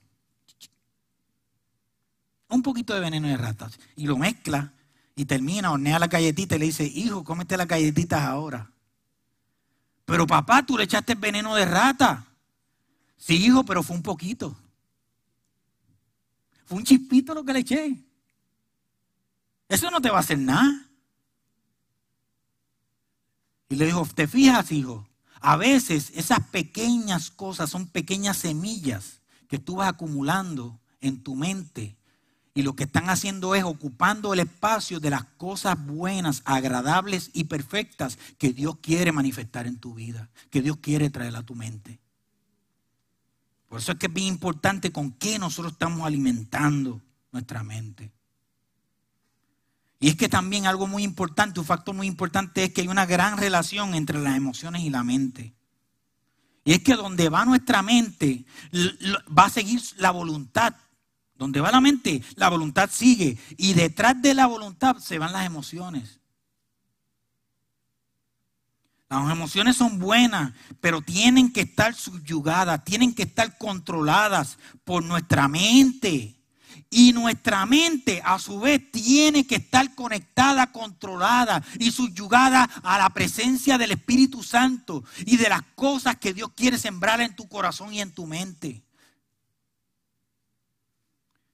[2.49, 3.71] Un poquito de veneno de rata.
[3.97, 4.73] Y lo mezcla
[5.15, 8.71] y termina, hornea la galletita y le dice, hijo, cómete las galletitas ahora.
[10.07, 12.25] Pero papá, tú le echaste el veneno de rata.
[13.19, 14.57] Sí, hijo, pero fue un poquito.
[16.65, 17.97] Fue un chispito lo que le eché.
[19.69, 20.87] Eso no te va a hacer nada.
[23.69, 25.07] Y le dijo, ¿te fijas, hijo?
[25.41, 31.97] A veces esas pequeñas cosas son pequeñas semillas que tú vas acumulando en tu mente.
[32.55, 37.45] Y lo que están haciendo es ocupando el espacio de las cosas buenas, agradables y
[37.45, 42.01] perfectas que Dios quiere manifestar en tu vida, que Dios quiere traer a tu mente.
[43.69, 48.11] Por eso es que es bien importante con qué nosotros estamos alimentando nuestra mente.
[50.01, 53.05] Y es que también algo muy importante, un factor muy importante es que hay una
[53.05, 55.55] gran relación entre las emociones y la mente.
[56.65, 58.45] Y es que donde va nuestra mente,
[59.37, 60.75] va a seguir la voluntad.
[61.35, 63.39] Donde va la mente, la voluntad sigue.
[63.57, 66.18] Y detrás de la voluntad se van las emociones.
[69.09, 75.49] Las emociones son buenas, pero tienen que estar subyugadas, tienen que estar controladas por nuestra
[75.49, 76.35] mente.
[76.91, 83.11] Y nuestra mente a su vez tiene que estar conectada, controlada y subyugada a la
[83.11, 87.93] presencia del Espíritu Santo y de las cosas que Dios quiere sembrar en tu corazón
[87.93, 88.83] y en tu mente.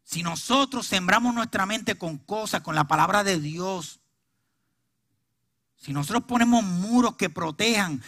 [0.04, 4.00] Si nosotros sembramos nuestra mente con cosas, con la palabra de Dios,
[5.84, 8.02] si nosotros ponemos muros que protejan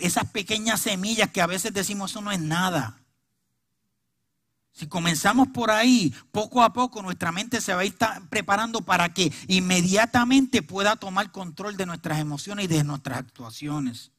[0.00, 3.00] esas pequeñas semillas que a veces decimos eso no es nada.
[4.72, 7.96] Si comenzamos por ahí, poco a poco nuestra mente se va a ir
[8.28, 14.12] preparando para que inmediatamente pueda tomar control de nuestras emociones y de nuestras actuaciones.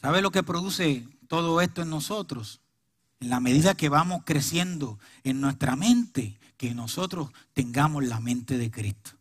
[0.00, 2.62] ¿Sabe lo que produce todo esto en nosotros?
[3.20, 8.70] en la medida que vamos creciendo en nuestra mente, que nosotros tengamos la mente de
[8.70, 9.12] Cristo.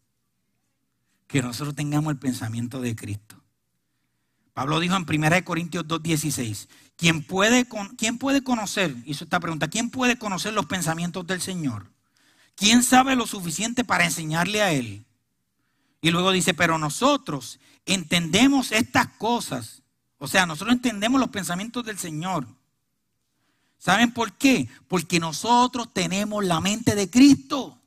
[1.26, 3.42] Que nosotros tengamos el pensamiento de Cristo.
[4.54, 6.68] Pablo dijo en 1 Corintios 2.16,
[6.98, 7.66] ¿quién puede,
[7.98, 11.86] ¿quién puede conocer, hizo esta pregunta, ¿quién puede conocer los pensamientos del Señor?
[12.56, 15.06] ¿Quién sabe lo suficiente para enseñarle a Él?
[16.02, 19.82] Y luego dice, pero nosotros entendemos estas cosas.
[20.18, 22.46] O sea, nosotros entendemos los pensamientos del Señor.
[23.80, 24.70] ¿Saben por qué?
[24.90, 27.80] Porque nosotros tenemos la mente de Cristo.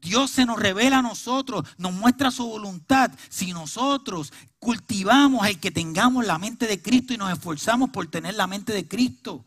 [0.00, 3.12] Dios se nos revela a nosotros, nos muestra su voluntad.
[3.28, 8.34] Si nosotros cultivamos el que tengamos la mente de Cristo y nos esforzamos por tener
[8.34, 9.44] la mente de Cristo,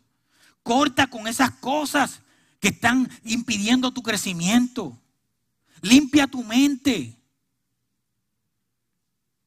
[0.62, 2.20] corta con esas cosas
[2.60, 4.96] que están impidiendo tu crecimiento.
[5.82, 7.18] Limpia tu mente.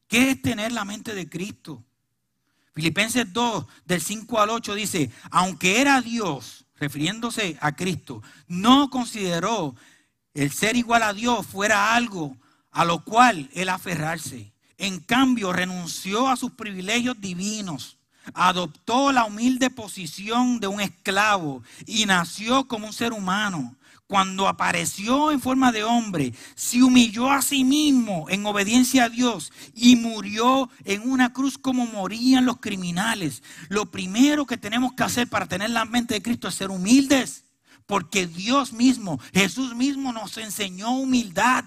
[0.06, 1.82] ¿Qué es tener la mente de Cristo?
[2.78, 9.74] Filipenses 2, del 5 al 8 dice, aunque era Dios, refiriéndose a Cristo, no consideró
[10.32, 12.36] el ser igual a Dios fuera algo
[12.70, 14.52] a lo cual él aferrarse.
[14.76, 17.98] En cambio, renunció a sus privilegios divinos,
[18.32, 23.74] adoptó la humilde posición de un esclavo y nació como un ser humano
[24.08, 29.52] cuando apareció en forma de hombre, se humilló a sí mismo en obediencia a Dios
[29.74, 33.42] y murió en una cruz como morían los criminales.
[33.68, 37.44] Lo primero que tenemos que hacer para tener la mente de Cristo es ser humildes,
[37.84, 41.66] porque Dios mismo, Jesús mismo nos enseñó humildad.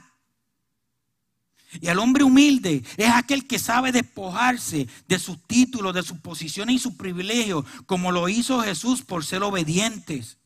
[1.79, 6.75] Y el hombre humilde es aquel que sabe despojarse de sus títulos, de sus posiciones
[6.75, 10.39] y sus privilegios, como lo hizo Jesús por ser obedientes.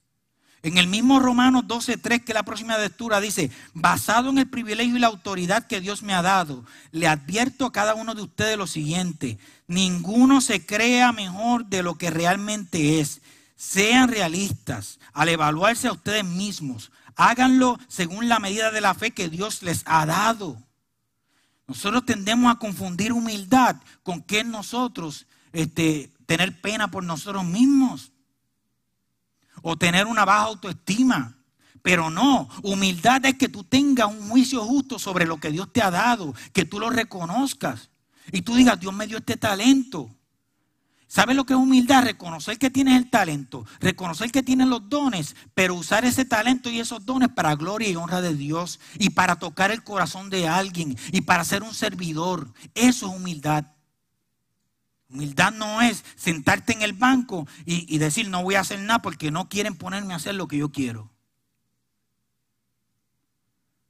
[0.66, 5.00] En el mismo Romanos 12.3, que la próxima lectura dice, basado en el privilegio y
[5.00, 8.66] la autoridad que Dios me ha dado, le advierto a cada uno de ustedes lo
[8.66, 9.38] siguiente,
[9.68, 13.22] ninguno se crea mejor de lo que realmente es.
[13.56, 16.92] Sean realistas al evaluarse a ustedes mismos.
[17.16, 20.58] Háganlo según la medida de la fe que Dios les ha dado.
[21.68, 28.14] Nosotros tendemos a confundir humildad con que nosotros este, tener pena por nosotros mismos
[29.68, 31.36] o tener una baja autoestima.
[31.82, 35.82] Pero no, humildad es que tú tengas un juicio justo sobre lo que Dios te
[35.82, 37.90] ha dado, que tú lo reconozcas
[38.32, 40.10] y tú digas, Dios me dio este talento.
[41.08, 42.04] ¿Sabes lo que es humildad?
[42.04, 46.80] Reconocer que tienes el talento, reconocer que tienes los dones, pero usar ese talento y
[46.80, 50.96] esos dones para gloria y honra de Dios y para tocar el corazón de alguien
[51.12, 52.54] y para ser un servidor.
[52.76, 53.66] Eso es humildad.
[55.16, 59.32] Humildad no es sentarte en el banco y, decir no voy a hacer nada porque
[59.32, 61.10] no quieren ponerme a hacer lo que yo quiero.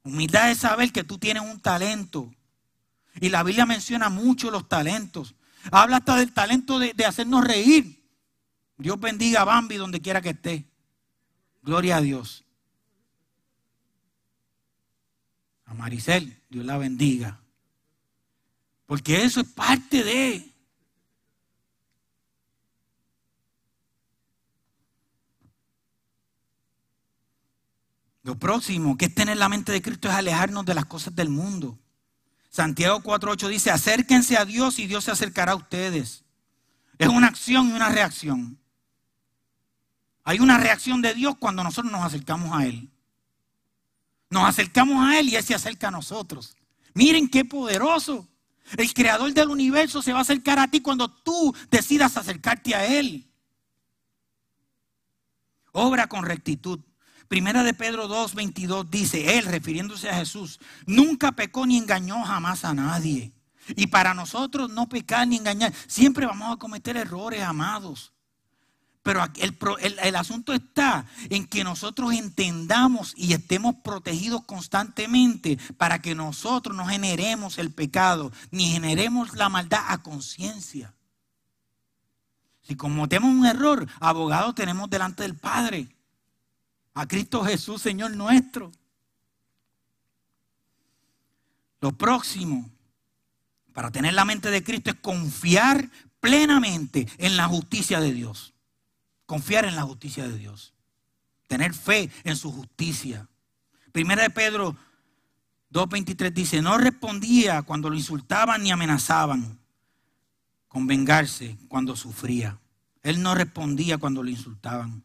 [0.04, 2.32] Humildad es saber que tú tienes un talento.
[3.20, 5.34] Y la Biblia menciona mucho los talentos.
[5.72, 8.08] Habla hasta del talento de, de hacernos reír.
[8.78, 10.64] Dios bendiga a Bambi donde quiera que esté.
[11.60, 12.44] Gloria a Dios.
[15.64, 17.40] A Maricel, Dios la bendiga.
[18.86, 20.55] Porque eso es parte de...
[28.26, 31.28] Lo próximo que es tener la mente de Cristo es alejarnos de las cosas del
[31.28, 31.78] mundo.
[32.50, 36.24] Santiago 4.8 dice, acérquense a Dios y Dios se acercará a ustedes.
[36.98, 38.58] Es una acción y una reacción.
[40.24, 42.90] Hay una reacción de Dios cuando nosotros nos acercamos a Él.
[44.28, 46.56] Nos acercamos a Él y Él se acerca a nosotros.
[46.94, 48.26] Miren qué poderoso.
[48.76, 52.86] El creador del universo se va a acercar a ti cuando tú decidas acercarte a
[52.86, 53.30] Él.
[55.70, 56.80] Obra con rectitud.
[57.28, 62.64] Primera de Pedro 2, 22 dice, él refiriéndose a Jesús, nunca pecó ni engañó jamás
[62.64, 63.32] a nadie.
[63.74, 68.12] Y para nosotros no pecar ni engañar, siempre vamos a cometer errores, amados.
[69.02, 76.14] Pero el, el, asunto está en que nosotros entendamos y estemos protegidos constantemente para que
[76.14, 80.94] nosotros no generemos el pecado, ni generemos la maldad a conciencia.
[82.62, 85.95] Si cometemos un error, abogado tenemos delante del Padre
[86.96, 88.72] a Cristo Jesús, Señor nuestro.
[91.82, 92.70] Lo próximo
[93.74, 95.90] para tener la mente de Cristo es confiar
[96.20, 98.54] plenamente en la justicia de Dios.
[99.26, 100.72] Confiar en la justicia de Dios.
[101.48, 103.28] Tener fe en su justicia.
[103.92, 104.74] Primera de Pedro
[105.72, 109.58] 2.23 dice, no respondía cuando lo insultaban ni amenazaban
[110.66, 112.58] con vengarse cuando sufría.
[113.02, 115.04] Él no respondía cuando lo insultaban.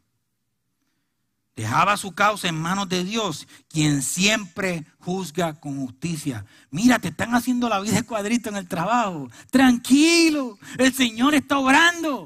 [1.55, 6.45] Dejaba su causa en manos de Dios, quien siempre juzga con justicia.
[6.69, 9.29] Mira, te están haciendo la vida de cuadrito en el trabajo.
[9.49, 12.25] Tranquilo, el Señor está obrando.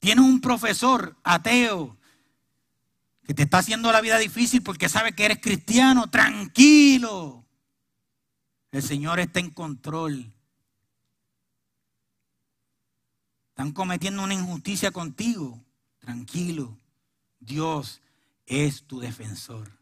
[0.00, 1.96] Tienes un profesor ateo
[3.24, 6.08] que te está haciendo la vida difícil porque sabe que eres cristiano.
[6.08, 7.44] Tranquilo.
[8.70, 10.35] El Señor está en control.
[13.56, 15.58] Están cometiendo una injusticia contigo.
[15.98, 16.76] Tranquilo.
[17.40, 18.02] Dios
[18.44, 19.72] es tu defensor.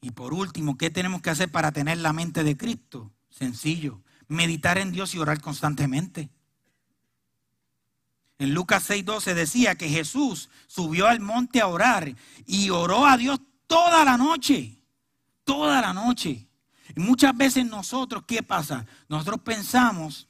[0.00, 3.12] Y por último, ¿qué tenemos que hacer para tener la mente de Cristo?
[3.28, 6.30] Sencillo, meditar en Dios y orar constantemente.
[8.38, 12.16] En Lucas 6:12 decía que Jesús subió al monte a orar
[12.46, 14.80] y oró a Dios toda la noche,
[15.44, 16.48] toda la noche.
[16.96, 18.86] Y muchas veces nosotros, ¿qué pasa?
[19.06, 20.29] Nosotros pensamos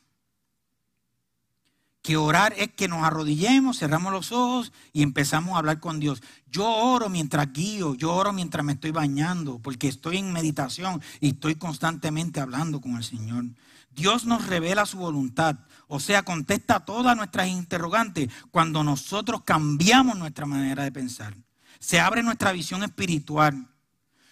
[2.03, 6.23] que orar es que nos arrodillemos, cerramos los ojos y empezamos a hablar con Dios.
[6.51, 11.31] Yo oro mientras guío, yo oro mientras me estoy bañando, porque estoy en meditación y
[11.31, 13.45] estoy constantemente hablando con el Señor.
[13.91, 20.47] Dios nos revela su voluntad, o sea, contesta todas nuestras interrogantes cuando nosotros cambiamos nuestra
[20.47, 21.37] manera de pensar.
[21.81, 23.69] Se abre nuestra visión espiritual,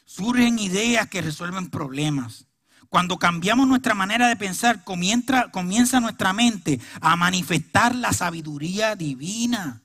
[0.04, 2.47] surgen ideas que resuelven problemas.
[2.88, 9.82] Cuando cambiamos nuestra manera de pensar, comienza, nuestra mente a manifestar la sabiduría divina.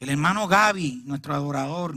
[0.00, 1.96] El hermano Gaby, nuestro adorador,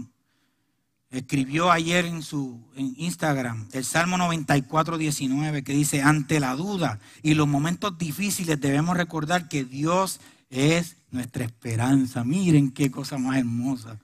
[1.11, 7.33] escribió ayer en su Instagram el Salmo 94, 19, que dice, ante la duda y
[7.35, 12.25] los momentos difíciles debemos recordar que Dios es nuestra esperanza.
[12.25, 13.97] Miren qué cosa más hermosa.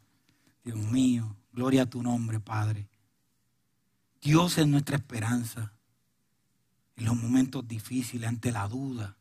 [0.63, 2.87] Dios mío, gloria a tu nombre, Padre.
[4.25, 5.71] Dios es nuestra esperanza
[6.95, 9.15] en los momentos difíciles, ante la duda.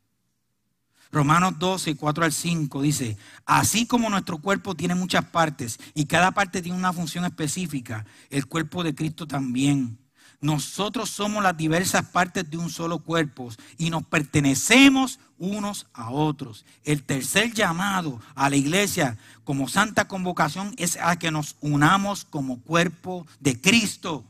[1.12, 6.30] Romanos 12, 4 al 5 dice, así como nuestro cuerpo tiene muchas partes y cada
[6.30, 9.98] parte tiene una función específica, el cuerpo de Cristo también.
[10.40, 16.64] Nosotros somos las diversas partes de un solo cuerpo y nos pertenecemos unos a otros.
[16.82, 22.62] El tercer llamado a la iglesia como santa convocación es a que nos unamos como
[22.62, 24.24] cuerpo de Cristo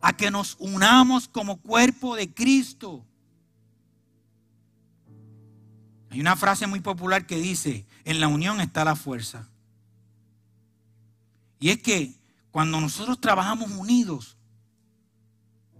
[0.00, 3.04] a que nos unamos como cuerpo de Cristo.
[6.10, 9.48] Hay una frase muy popular que dice, en la unión está la fuerza.
[11.60, 12.14] Y es que
[12.50, 14.36] cuando nosotros trabajamos unidos,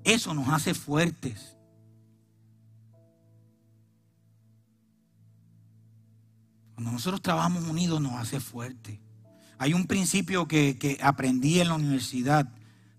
[0.05, 1.57] eso nos hace fuertes.
[6.75, 8.99] Cuando nosotros trabajamos unidos nos hace fuertes.
[9.59, 12.49] Hay un principio que, que aprendí en la universidad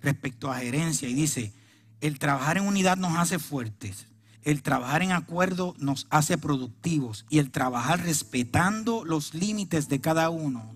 [0.01, 1.53] respecto a gerencia y dice,
[2.01, 4.07] el trabajar en unidad nos hace fuertes,
[4.43, 10.29] el trabajar en acuerdo nos hace productivos y el trabajar respetando los límites de cada
[10.29, 10.75] uno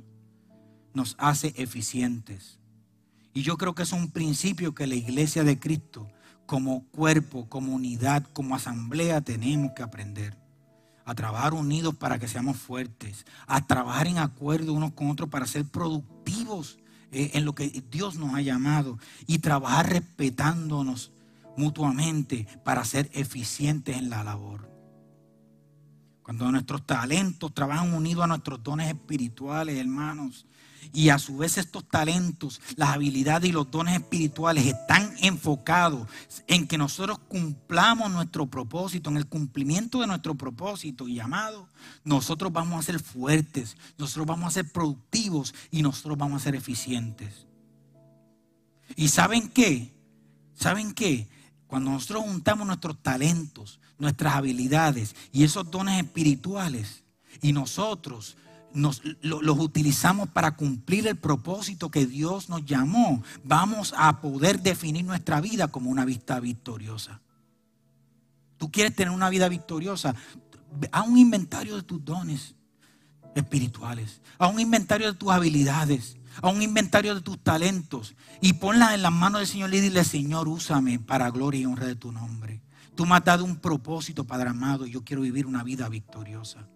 [0.93, 2.59] nos hace eficientes.
[3.34, 6.07] Y yo creo que es un principio que la iglesia de Cristo,
[6.45, 10.38] como cuerpo, como unidad, como asamblea, tenemos que aprender.
[11.05, 15.47] A trabajar unidos para que seamos fuertes, a trabajar en acuerdo unos con otros para
[15.47, 16.78] ser productivos
[17.14, 18.97] en lo que Dios nos ha llamado
[19.28, 21.11] y trabajar respetándonos
[21.55, 24.70] mutuamente para ser eficientes en la labor.
[26.24, 30.45] Cuando nuestros talentos trabajan unidos a nuestros dones espirituales, hermanos,
[30.92, 36.08] y a su vez estos talentos, las habilidades y los dones espirituales están enfocados
[36.48, 41.70] en que nosotros cumplamos nuestro propósito, en el cumplimiento de nuestro propósito y llamado,
[42.04, 46.56] nosotros vamos a ser fuertes, nosotros vamos a ser productivos y nosotros vamos a ser
[46.56, 47.46] eficientes.
[48.96, 49.94] ¿Y saben qué?
[50.54, 51.28] ¿Saben qué?
[51.68, 57.04] Cuando nosotros juntamos nuestros talentos, nuestras habilidades y esos dones espirituales,
[57.42, 58.38] y nosotros
[58.74, 65.05] nos, los utilizamos para cumplir el propósito que Dios nos llamó, vamos a poder definir
[65.05, 67.21] nuestra vida como una vida victoriosa.
[68.57, 70.15] Tú quieres tener una vida victoriosa,
[70.91, 72.55] haz un inventario de tus dones
[73.36, 78.93] espirituales, haz un inventario de tus habilidades, haz un inventario de tus talentos y ponlas
[78.93, 82.11] en las manos del Señor y dile, Señor, úsame para gloria y honra de tu
[82.11, 82.61] nombre.
[82.95, 86.67] Tú me has dado un propósito, Padre amado, y yo quiero vivir una vida victoriosa.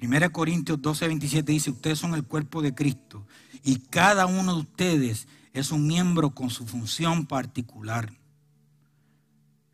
[0.00, 3.26] 1 Corintios 12, 27 dice, ustedes son el cuerpo de Cristo
[3.64, 8.12] y cada uno de ustedes es un miembro con su función particular.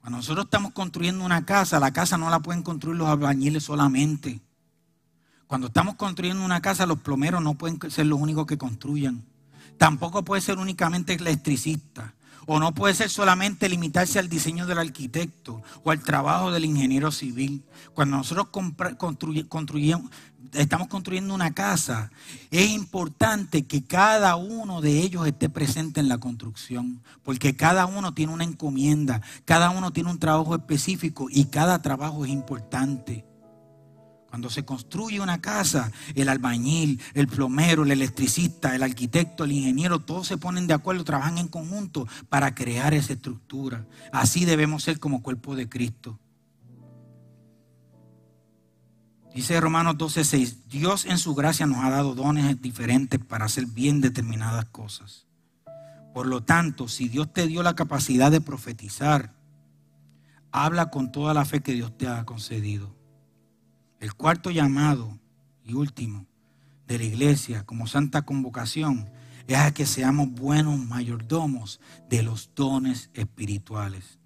[0.01, 4.41] Cuando nosotros estamos construyendo una casa, la casa no la pueden construir los albañiles solamente.
[5.47, 9.25] Cuando estamos construyendo una casa, los plomeros no pueden ser los únicos que construyan.
[9.77, 12.15] Tampoco puede ser únicamente electricista.
[12.47, 17.13] O no puede ser solamente limitarse al diseño del arquitecto o al trabajo del ingeniero
[17.13, 17.65] civil.
[17.95, 18.49] Cuando nosotros
[20.53, 22.11] estamos construyendo una casa,
[22.51, 28.15] es importante que cada uno de ellos esté presente en la construcción, porque cada uno
[28.15, 33.25] tiene una encomienda, cada uno tiene un trabajo específico y cada trabajo es importante.
[34.33, 39.99] Cuando se construye una casa, el albañil, el plomero, el electricista, el arquitecto, el ingeniero,
[39.99, 43.87] todos se ponen de acuerdo, trabajan en conjunto para crear esa estructura.
[44.11, 46.19] Así debemos ser como cuerpo de Cristo.
[49.35, 54.01] Dice Romanos 12:6, Dios en su gracia nos ha dado dones diferentes para hacer bien
[54.01, 55.27] determinadas cosas.
[56.15, 59.35] Por lo tanto, si Dios te dio la capacidad de profetizar,
[60.53, 63.02] habla con toda la fe que Dios te ha concedido.
[64.03, 65.17] El cuarto llamado
[65.65, 66.27] y último
[66.89, 69.09] de la iglesia como santa convocación
[69.47, 71.81] es a que seamos buenos mayordomos
[72.11, 74.19] de los dones espirituales.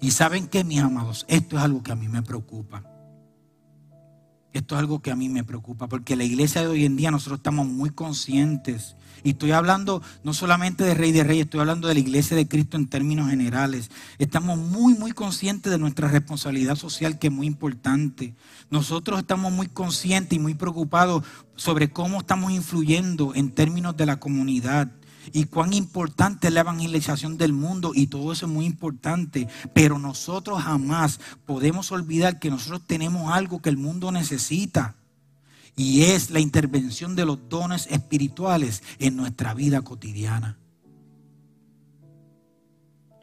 [0.00, 2.84] Y saben que, mis amados, esto es algo que a mí me preocupa.
[4.52, 7.10] Esto es algo que a mí me preocupa, porque la iglesia de hoy en día
[7.10, 8.96] nosotros estamos muy conscientes.
[9.24, 12.46] Y estoy hablando no solamente de Rey de Reyes, estoy hablando de la iglesia de
[12.46, 13.90] Cristo en términos generales.
[14.18, 18.34] Estamos muy, muy conscientes de nuestra responsabilidad social, que es muy importante.
[18.70, 21.24] Nosotros estamos muy conscientes y muy preocupados
[21.56, 24.92] sobre cómo estamos influyendo en términos de la comunidad
[25.32, 29.48] y cuán importante es la evangelización del mundo y todo eso es muy importante.
[29.72, 34.96] Pero nosotros jamás podemos olvidar que nosotros tenemos algo que el mundo necesita
[35.76, 40.58] y es la intervención de los dones espirituales en nuestra vida cotidiana.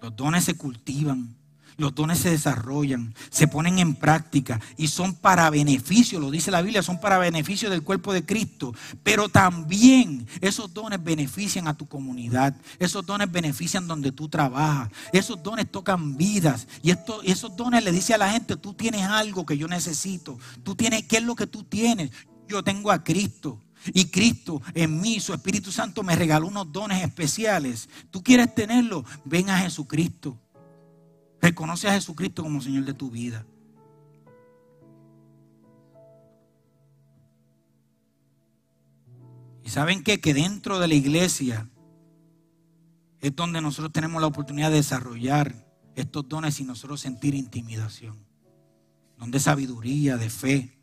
[0.02, 1.36] Los dones se cultivan.
[1.78, 6.62] Los dones se desarrollan, se ponen en práctica y son para beneficio, lo dice la
[6.62, 8.76] Biblia, son para beneficio del cuerpo de Cristo.
[9.02, 15.41] Pero también esos dones benefician a tu comunidad, esos dones benefician donde tú trabajas, esos
[15.41, 19.45] dones tocan vidas y esto, esos dones le dice a la gente, tú tienes algo
[19.45, 22.12] que yo necesito, tú tienes, ¿qué es lo que tú tienes?
[22.52, 23.62] Yo tengo a Cristo.
[23.93, 27.89] Y Cristo en mí, su Espíritu Santo me regaló unos dones especiales.
[28.12, 29.06] ¿Tú quieres tenerlo?
[29.26, 30.38] Ven a Jesucristo.
[31.41, 33.45] Reconoce a Jesucristo como Señor de tu vida.
[39.64, 40.20] Y saben qué?
[40.20, 41.70] Que dentro de la iglesia
[43.22, 48.20] es donde nosotros tenemos la oportunidad de desarrollar estos dones y nosotros sentir intimidación.
[49.18, 50.80] Don de sabiduría, de fe,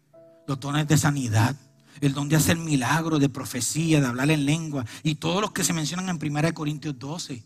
[0.49, 1.55] los dones de sanidad,
[2.01, 5.63] el don de hacer milagros, de profecía, de hablar en lengua y todos los que
[5.63, 7.45] se mencionan en 1 Corintios 12.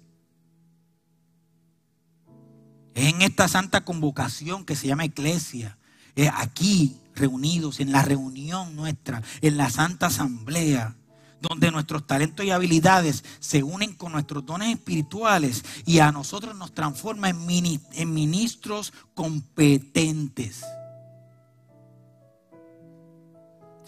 [2.94, 5.76] Es en esta santa convocación que se llama iglesia.
[6.14, 10.94] Es aquí reunidos, en la reunión nuestra, en la santa asamblea,
[11.40, 16.72] donde nuestros talentos y habilidades se unen con nuestros dones espirituales y a nosotros nos
[16.72, 20.62] transforma en ministros competentes.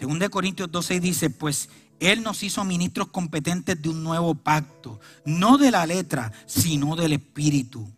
[0.04, 5.00] Según de Corintios 12 dice, pues Él nos hizo ministros competentes de un nuevo pacto,
[5.24, 7.90] no de la letra, sino del espíritu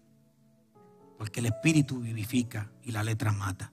[1.19, 3.73] porque el espíritu vivifica y la letra mata.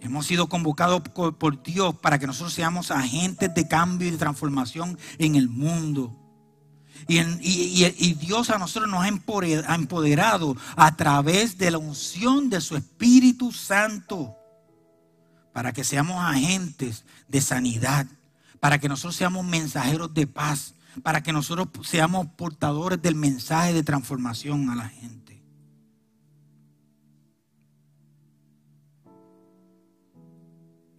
[0.00, 1.02] Hemos sido convocados
[1.38, 6.16] por Dios para que nosotros seamos agentes de cambio y de transformación en el mundo.
[7.06, 12.76] Y, y, Dios a nosotros nos ha empoderado a través de la unción de su
[12.76, 14.35] Espíritu Santo
[15.56, 18.06] para que seamos agentes de sanidad,
[18.60, 23.82] para que nosotros seamos mensajeros de paz, para que nosotros seamos portadores del mensaje de
[23.82, 25.42] transformación a la gente.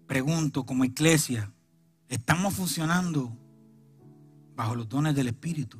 [0.07, 1.51] pregunto como iglesia,
[2.09, 3.37] ¿estamos funcionando
[4.55, 5.77] bajo los dones del Espíritu?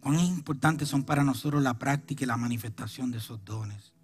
[0.00, 3.94] ¿Cuán importantes son para nosotros la práctica y la manifestación de esos dones?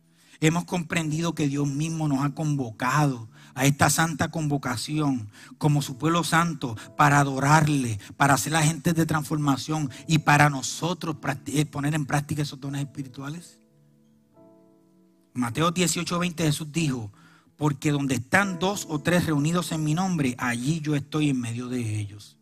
[0.40, 5.28] Hemos comprendido que Dios mismo nos ha convocado a esta santa convocación
[5.58, 11.16] como su pueblo santo para adorarle, para ser agentes de transformación y para nosotros
[11.46, 13.58] eh, poner en práctica esos dones espirituales.
[15.34, 17.12] Mateo 18, 20 Jesús dijo,
[17.56, 21.68] porque donde están dos o tres reunidos en mi nombre, allí yo estoy en medio
[21.68, 22.36] de ellos.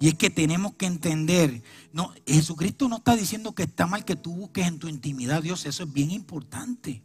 [0.00, 1.62] Y es que tenemos que entender,
[1.92, 5.40] no, Jesucristo no está diciendo que está mal que tú busques en tu intimidad a
[5.42, 7.02] Dios, eso es bien importante,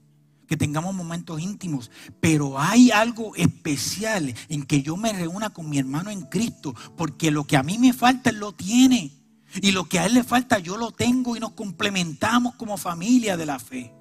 [0.52, 1.90] que tengamos momentos íntimos,
[2.20, 7.32] pero hay algo especial en que yo me reúna con mi hermano en Cristo, porque
[7.32, 9.14] lo que a mí me falta, Él lo tiene,
[9.62, 13.38] y lo que a Él le falta, yo lo tengo y nos complementamos como familia
[13.38, 13.94] de la fe.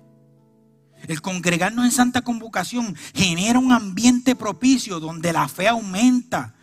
[1.06, 6.56] El congregarnos en santa convocación genera un ambiente propicio donde la fe aumenta.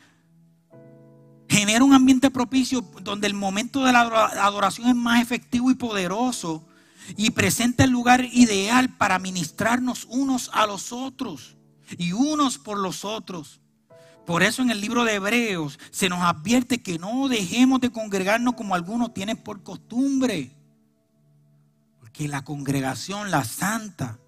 [1.48, 6.68] Genera un ambiente propicio donde el momento de la adoración es más efectivo y poderoso
[7.16, 11.58] y presenta el lugar ideal para ministrarnos unos a los otros
[11.98, 13.62] y unos por los otros.
[14.26, 18.56] Por eso en el libro de Hebreos se nos advierte que no dejemos de congregarnos
[18.56, 20.52] como algunos tienen por costumbre.
[22.00, 24.20] Porque la congregación, la santa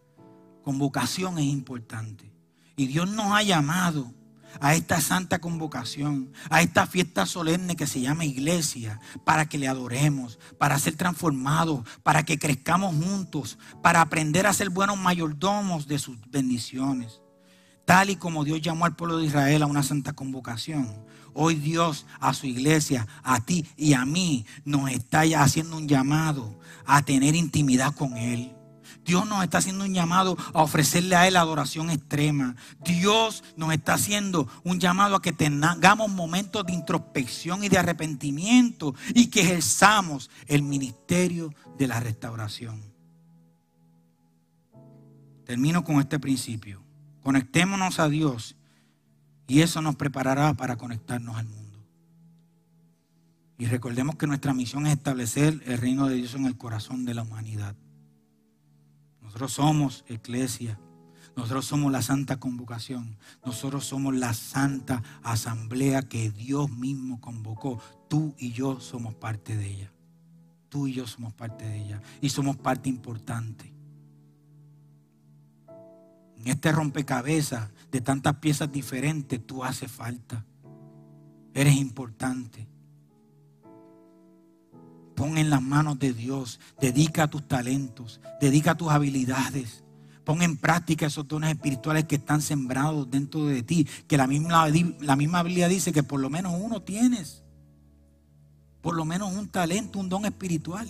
[0.64, 2.32] convocación es importante.
[2.78, 4.14] Y Dios nos ha llamado
[4.60, 9.68] a esta santa convocación, a esta fiesta solemne que se llama iglesia, para que le
[9.68, 16.00] adoremos, para ser transformados, para que crezcamos juntos, para aprender a ser buenos mayordomos de
[16.00, 17.22] sus bendiciones.
[17.86, 22.06] Tal y como Dios llamó al pueblo de Israel a una santa convocación, hoy Dios
[22.20, 27.36] a su iglesia, a ti y a mí, nos está haciendo un llamado a tener
[27.36, 28.59] intimidad con Él
[29.10, 32.55] Dios nos está haciendo un llamado a ofrecerle a Él adoración extrema.
[32.84, 38.93] Dios nos está haciendo un llamado a que tengamos momentos de introspección y de arrepentimiento
[39.16, 42.84] y que ejerzamos el ministerio de la restauración.
[45.43, 46.84] Termino con este principio.
[47.24, 48.57] Conectémonos a Dios
[49.47, 51.84] y eso nos preparará para conectarnos al mundo.
[53.57, 57.16] Y recordemos que nuestra misión es establecer el reino de Dios en el corazón de
[57.16, 57.76] la humanidad.
[59.40, 60.78] Nosotros somos iglesia.
[61.38, 63.18] Nosotros somos la santa convocación.
[63.46, 67.80] Nosotros somos la santa asamblea que Dios mismo convocó.
[68.10, 69.94] Tú y yo somos parte de ella.
[70.68, 72.02] Tú y yo somos parte de ella.
[72.20, 73.74] Y somos parte importante.
[76.36, 80.46] En este rompecabezas de tantas piezas diferentes, tú haces falta.
[81.54, 82.68] Eres importante.
[85.40, 86.60] En las manos de Dios.
[86.82, 88.20] Dedica tus talentos.
[88.42, 89.86] Dedica tus habilidades.
[90.26, 93.88] Pon en práctica esos dones espirituales que están sembrados dentro de ti.
[94.06, 94.68] Que la misma,
[95.00, 97.46] la misma Biblia dice que por lo menos uno tienes.
[98.82, 100.90] Por lo menos un talento, un don espiritual.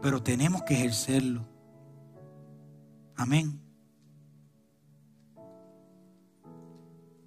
[0.00, 1.44] Pero tenemos que ejercerlo.
[3.16, 3.60] Amén.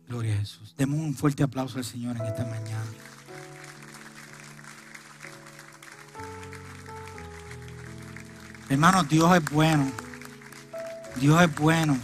[0.07, 0.74] Gloria a Jesús.
[0.78, 3.09] Demos un fuerte aplauso al Señor en esta mañana.
[8.70, 9.91] Hermanos, Dios es bueno.
[11.20, 11.97] Dios es bueno.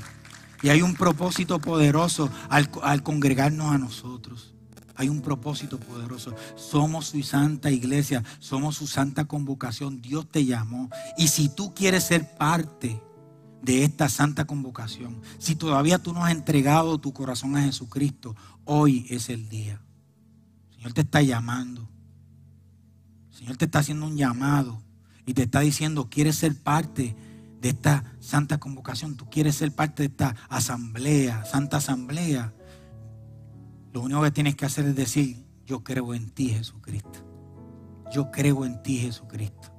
[0.63, 4.55] Y hay un propósito poderoso al, congregarnos a nosotros.
[4.95, 6.33] Hay un propósito poderoso.
[6.55, 10.01] Somos su santa iglesia, somos su santa convocación.
[10.01, 10.89] Dios te llamó.
[11.17, 12.99] Y si tú quieres ser parte
[13.61, 19.05] de esta santa convocación, si todavía tú no has entregado tu corazón a Jesucristo, hoy
[19.09, 19.79] es el día.
[20.71, 21.87] Señor te está llamando.
[23.29, 24.84] Señor te está haciendo un llamado
[25.25, 27.15] y te está diciendo, quieres ser parte
[27.61, 32.53] de esta santa convocación, tú quieres ser parte de esta asamblea, santa asamblea,
[33.95, 37.25] lo único que tienes que hacer es decir, yo creo en ti Jesucristo.
[38.11, 39.71] Yo creo en ti Jesucristo.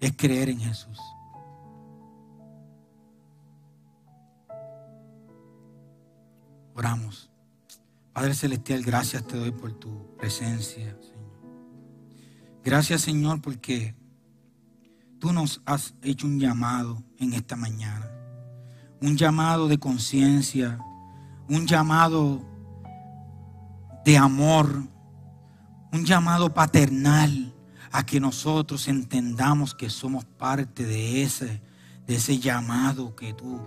[0.00, 0.98] Es creer en Jesús.
[6.74, 7.30] Oramos.
[8.14, 10.96] Padre Celestial, gracias te doy por tu presencia.
[12.62, 13.94] Gracias Señor porque
[15.18, 18.06] tú nos has hecho un llamado en esta mañana.
[19.00, 20.78] Un llamado de conciencia,
[21.48, 22.44] un llamado
[24.04, 24.82] de amor,
[25.92, 27.54] un llamado paternal
[27.92, 31.62] a que nosotros entendamos que somos parte de ese,
[32.06, 33.60] de ese llamado que tú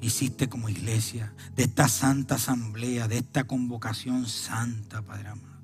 [0.00, 5.60] hiciste como iglesia, de esta santa asamblea, de esta convocación santa, Padre amado.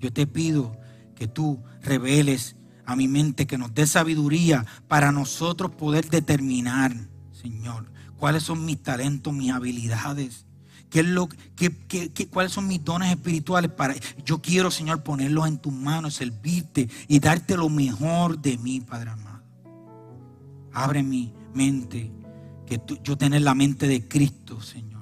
[0.00, 0.76] Yo te pido
[1.14, 2.56] que tú reveles
[2.86, 6.94] a mi mente, que nos dé sabiduría para nosotros poder determinar,
[7.32, 10.46] Señor, cuáles son mis talentos, mis habilidades.
[10.90, 11.28] ¿Qué es lo,
[12.30, 13.70] ¿Cuáles son mis dones espirituales?
[13.72, 13.94] Para,
[14.24, 19.10] yo quiero, Señor, ponerlos en tus manos, servirte y darte lo mejor de mí, Padre
[19.10, 19.42] amado.
[20.72, 22.12] Abre mi mente,
[22.66, 24.93] que yo tener la mente de Cristo, Señor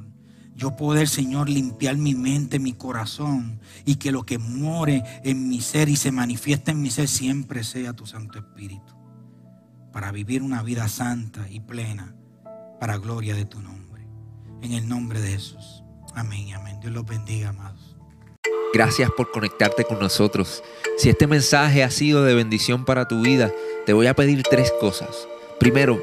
[0.55, 5.61] yo poder, Señor, limpiar mi mente, mi corazón y que lo que more en mi
[5.61, 8.95] ser y se manifiesta en mi ser siempre sea tu Santo Espíritu.
[9.93, 12.15] Para vivir una vida santa y plena
[12.81, 14.03] para gloria de tu nombre.
[14.63, 15.83] En el nombre de Jesús.
[16.15, 16.79] Amén y amén.
[16.81, 17.97] Dios los bendiga, amados.
[18.75, 20.63] Gracias por conectarte con nosotros.
[20.97, 23.53] Si este mensaje ha sido de bendición para tu vida,
[23.87, 25.29] te voy a pedir tres cosas.
[25.61, 26.03] Primero,